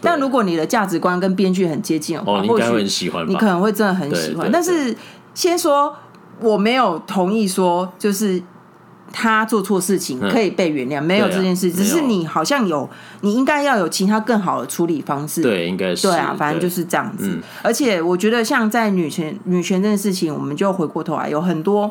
[0.00, 4.50] 但如果你的价值观跟编剧很接近的话，你应该会很喜欢，你可能会真的很喜欢。
[4.52, 4.96] 但是
[5.34, 5.94] 先说，
[6.40, 8.42] 我没有同意说就是。
[9.16, 12.90] 他做错事情可以被原谅，没有这件事，只是你好像有，
[13.20, 15.40] 你应该要有其他更好的处理方式。
[15.40, 17.38] 对，应该是对啊，反正就是这样子。
[17.62, 21.88] 而且我觉得，像在女权女权这件事情，我们就回过头来，有很多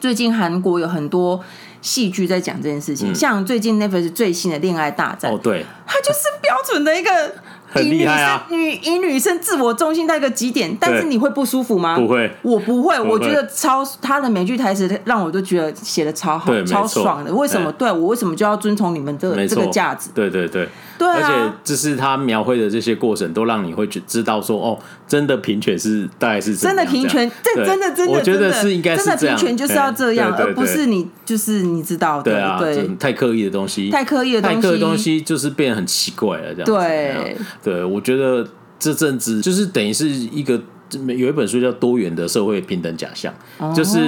[0.00, 1.40] 最近韩国有很多
[1.80, 7.10] 戏剧在讲这件事情，像最近 Netflix 最新的《恋爱大战》，哦，对，它就是标准的一个。
[7.70, 8.46] 很厉害啊！
[8.48, 11.98] 女以女生自我中心到一个极点，但是你会不舒服吗？
[11.98, 12.98] 不会，我不会。
[12.98, 17.30] 我觉得超他的每句台词让我都觉得写的超好，超爽的。
[17.34, 17.70] 为什么？
[17.72, 20.08] 对我为什么就要遵从你们这个这个价值？
[20.14, 20.66] 对对对，
[21.06, 32.60] 而且就是他描绘的这些过程，都让你会知道说，哦，真的平权是大概是真的平权，这真的真的，我觉得是应该是这样，平权就是要这样，而不是你就是你知道的，对啊，
[32.98, 37.36] 太刻意的东西，太刻意的东西，太刻意的东西就是变得很奇怪了，这样对。
[37.62, 38.46] 对，我觉得
[38.78, 40.60] 这阵子就是等于是一个
[41.06, 43.32] 有一本书叫《多元的社会平等假象》，
[43.74, 43.98] 就是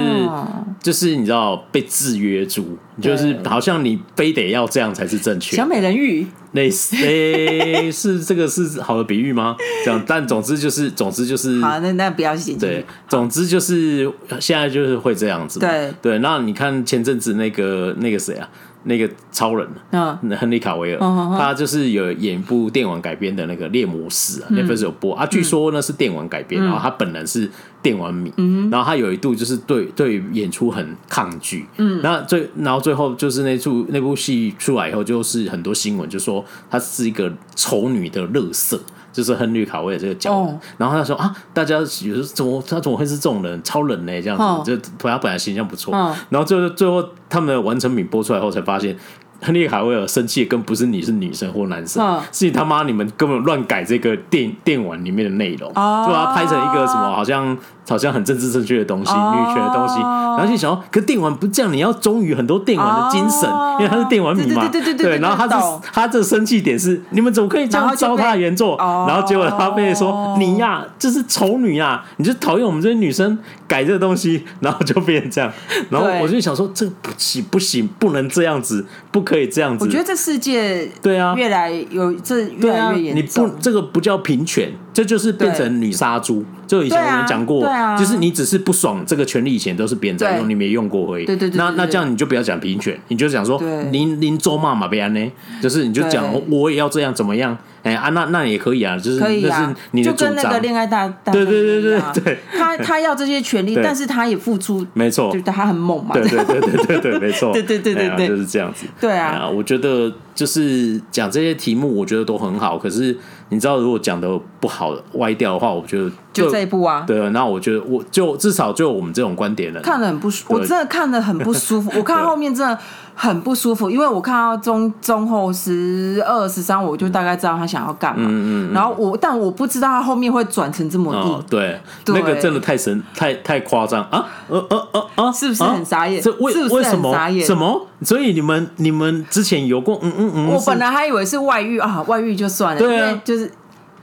[0.81, 5.55] 就是你知道被制约住，就是好像你非得要这样才是正确。
[5.55, 9.55] 小美人鱼类似，诶，是这个是好的比喻吗？
[9.85, 12.55] 这样，但总之就是，总之就是，好，那那不要写。
[12.55, 15.59] 对，总之就是现在就是会这样子。
[15.59, 18.49] 对对，那你看前阵子那个那个谁啊？
[18.83, 20.99] 那个超人，嗯，亨利卡维尔，
[21.37, 25.15] 他就是有演一部电玩改编的那个猎魔士啊，那份是有播。
[25.15, 25.25] 啊。
[25.25, 27.49] 据说那是电玩改编，然后他本人是
[27.81, 28.31] 电玩迷，
[28.71, 38.79] 然后他有一度就是对对演出很抗拒，嗯，那最然后最后就是那出那部戏出来以后，就是很多新闻就说他是一个丑女的垃圾。
[39.11, 40.49] 就是亨利·卡维尔这个角色，oh.
[40.77, 44.21] 然后他说啊，大家有时候怎么他怎么会是这种人，超人呢？
[44.21, 44.65] 这样子，oh.
[44.65, 46.15] 就他本来形象不错，oh.
[46.29, 48.97] 然后最后最后他们的完成品播出来后，才发现。
[49.41, 57.57] 亨利卡维尔生气的更不是你是女生或男生，是你他妈你们根本乱改这个电电玩里面的内容，就把它拍成一个什么好像
[57.89, 68.77] 好像很政治正确的东西，女权的东西，然后就想说，可电玩不这样，你要忠于很多电玩的精神，因为他是电玩迷嘛，对对对对，然后他这他这生气点是，你们怎么可以这样糟蹋原作？
[68.77, 75.51] 然后结果他被说你呀，这是丑女呀，你就讨厌我们这些女生改这个东西，然后就变成这样，
[75.89, 79.30] 然后我就想说，这不行不行，不能这样子，不可。
[79.31, 79.85] 可以这样子。
[79.85, 83.45] 我觉得这世界对啊，越来有这越来越严重。
[83.45, 86.43] 你不这个不叫平权，这就是变成女杀猪。
[86.67, 87.65] 就以前我们讲过，
[87.97, 91.25] 就是你只是不爽这个权利，以前都是别人在用，你没用过而已。
[91.25, 91.57] 对对对。
[91.57, 93.57] 那那这样你就不要讲平权，你就讲说
[93.91, 97.57] 您您咒骂马贝安呢，就是你就讲我也要这样怎么样。
[97.83, 113.17] 哎啊，那那也可以啊，就是可以啊，就跟那个恋爱大大对对对对对，他他要这些权利，但是他也付出，没错，就他很猛嘛，对对对对对对，没错， 对对对对对，就是这样子，对啊，我觉得就是讲这些题目，我觉得都很好，可是
[113.49, 122.77] 你知道，如果讲的不好歪掉的话，我觉得就这一步啊，对，那我觉得我就至少就我们这种观点了，看了很不舒服，我真的看的很不舒服，我看后面真的。
[123.15, 128.25] 很不舒服，因为我看到中中后十二十三，我就大概知道他想要干嘛。
[128.29, 128.73] 嗯嗯。
[128.73, 131.43] 然后我，但我不知道他后面会转成这么硬。
[131.49, 134.25] 对，那个真的太神，太太夸张啊！
[134.47, 136.21] 呃呃呃啊，是不是很傻眼？
[136.21, 137.15] 这为为什么？
[137.45, 137.87] 什么？
[138.03, 139.99] 所以你们你们之前有过？
[140.01, 140.47] 嗯嗯嗯。
[140.47, 142.79] 我本来还以为是外遇啊，外遇就算了。
[142.79, 143.51] 对啊，就是。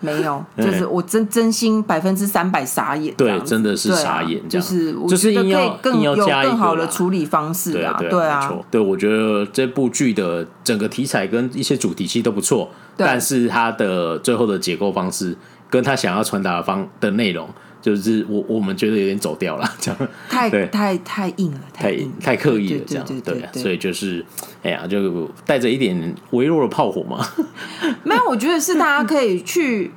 [0.00, 15.36] 没有， 就是我真真心百分之三百傻眼，对，真的是傻眼，就是我觉得可以更有更好的处理方式啊，对啊，对，我觉得这部剧的整个题材跟一些主题其实都不错，但是它的最后的结构方式
[15.70, 17.48] 跟他想要传达的方的内容。
[17.80, 24.24] 就是我我们觉得有点走掉了， 这样太太太硬了，太太刻意了，这样对，所以就是
[24.62, 27.24] 哎呀，就带着一点微弱的炮火嘛。
[28.02, 29.92] 没有，我觉得是大家可以去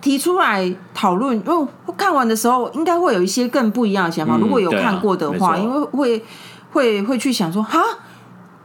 [0.00, 1.66] 提出来讨论，因为
[1.96, 4.36] 看完的时候应该会有一些更不一样的想法。
[4.38, 6.24] 如果有看过的话，因为会
[6.72, 7.82] 会会去想说，哈，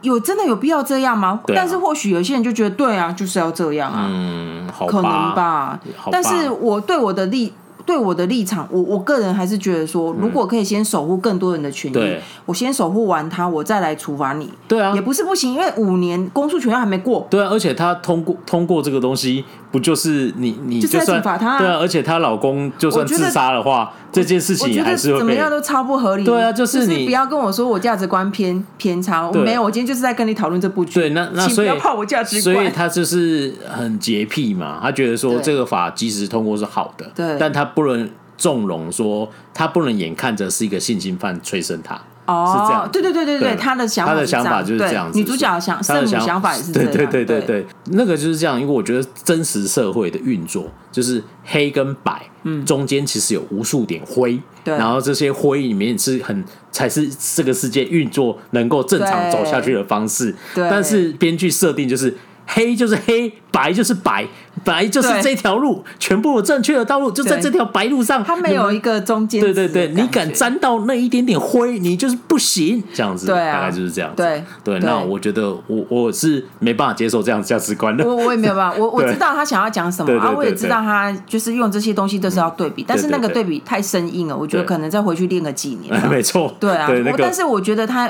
[0.02, 1.42] 有真的有必要这样吗？
[1.48, 5.78] 但是或许有些人就觉得，对啊，就是要这样啊，嗯，可能吧。
[6.10, 7.52] 但是我对我的立。
[7.86, 38.10] 对我的立场，我我个人还是觉得说，如果可以先守护更多人的权益，嗯、我先守护完他，我再来处罚你，对啊，也不是不行，因为五年公诉权还没过，对啊，而且他通过通过这个东西，不就是你你就算处罚他，对啊，而且她老公就算自杀的话，这件事情还是会怎么样都超不合理，对啊，就是你不要跟我说我价值观偏偏差，我没有，我今天就是在跟你讨论这部剧，对，那那所以不要怕我价值观，所以他就是很洁癖嘛，他觉得说这个法即使通过是好的，对，但他不能。
[38.36, 41.96] 纵容说他不能眼看着是一个性侵犯催生他，
[42.26, 45.18] 哦，是这样，对对对对对，他的想法，他的想法就是这样子。
[45.18, 48.60] 女主角想，圣母想法也是这样，对对对对，那个就是这样。
[48.60, 60.68] 因为我觉得真实社会的运作就是黑跟白，嗯，中间其实有无数点灰，对，然后这些灰里面是很才是这个世界运作能够正常走下去的方式，对。
[60.70, 62.14] 但是编剧设定就是
[62.46, 64.28] 黑就是黑，白就是白。
[64.64, 68.24] 白就是这条路，全部正确的道路就在这条白路上。
[68.24, 69.42] 它没有一个中间。
[69.42, 72.82] 对对对，你敢沾到那一点点灰，你就是不行。
[72.94, 74.16] 这样子，大概就是这样子。
[74.16, 78.06] 对对，那我觉得我我是没办法接受这样价值观的。
[78.06, 85.94] 我我也没有办法，我我知道他想要讲什么啊，我也知道他就是用这些东西都是要对比，但是那个对比太生硬了，我觉得可能再回去练个几年。
[86.08, 88.10] 没错，对啊，但是我觉得他。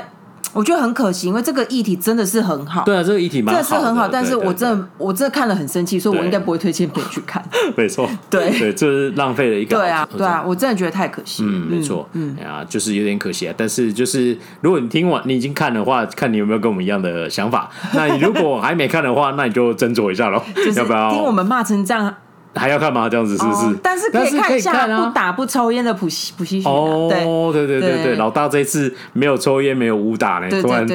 [0.54, 2.84] 我觉得很可惜，因为这个议题真的是很好。
[2.84, 4.08] 对啊，这个议题蛮好的，这是很好。
[4.08, 7.44] 但是我真的，我真的看了很生气，所以我应该不会推荐别人去看。
[7.76, 9.76] 没错，对对，这是浪费了一个。
[9.76, 11.42] 对啊，对啊，我真的觉得太可惜。
[11.44, 13.54] 嗯，没错，嗯，啊，就是有点可惜啊。
[13.56, 17.68] 但是就是，如果你听完，你已经看的话，看你有没有跟我们一样的想法。
[17.92, 20.40] 那你如果还没看的话， 那你就斟酌一下喽，
[20.76, 22.14] 要不要听我们骂成这样？
[22.54, 23.08] 还要干嘛？
[23.08, 23.78] 这样子是不是？
[23.82, 30.86] 但是可以看一下不打不抽烟的普西普希哦，对对对对，老大这次没有抽烟，没有武打呢，突然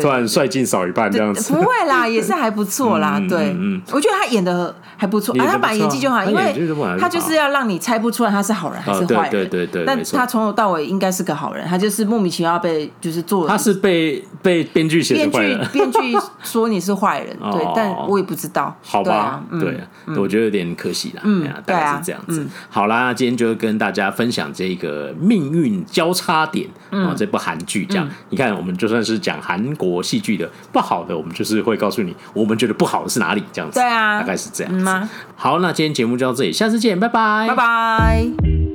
[0.00, 1.52] 突然帅劲少一半这样子。
[1.52, 3.20] 不会啦， 也是还不错啦。
[3.28, 3.54] 对，
[3.92, 6.54] 我觉得他演的还不错，啊，他把演技就好，因为
[6.98, 9.30] 他就是要让你猜不出来他是好人还是坏人。
[9.30, 13.48] 对对对，但他从头到尾应该是个好人，他就是莫名其妙被就是做了。
[13.48, 15.98] 他是被被编剧写的坏人，编剧
[16.42, 18.74] 说你是坏人，对， 但我也不知道。
[18.82, 19.80] 好吧，对，
[20.16, 21.07] 我觉得有点可惜。
[21.22, 22.46] 嗯，大概是这样子。
[22.68, 27.84] 好啦，今天就跟大家分享这个命运交叉点啊，这部韩剧。
[27.86, 33.42] 这样，你看，我们就算是讲韩国戏剧的不好的，我们就是会告诉你，我们觉得不好的是哪里。
[33.52, 35.08] 这样子，对啊，大概是这样子。
[35.36, 38.67] 好，那今天节目就到这里，下次见，拜拜，拜拜。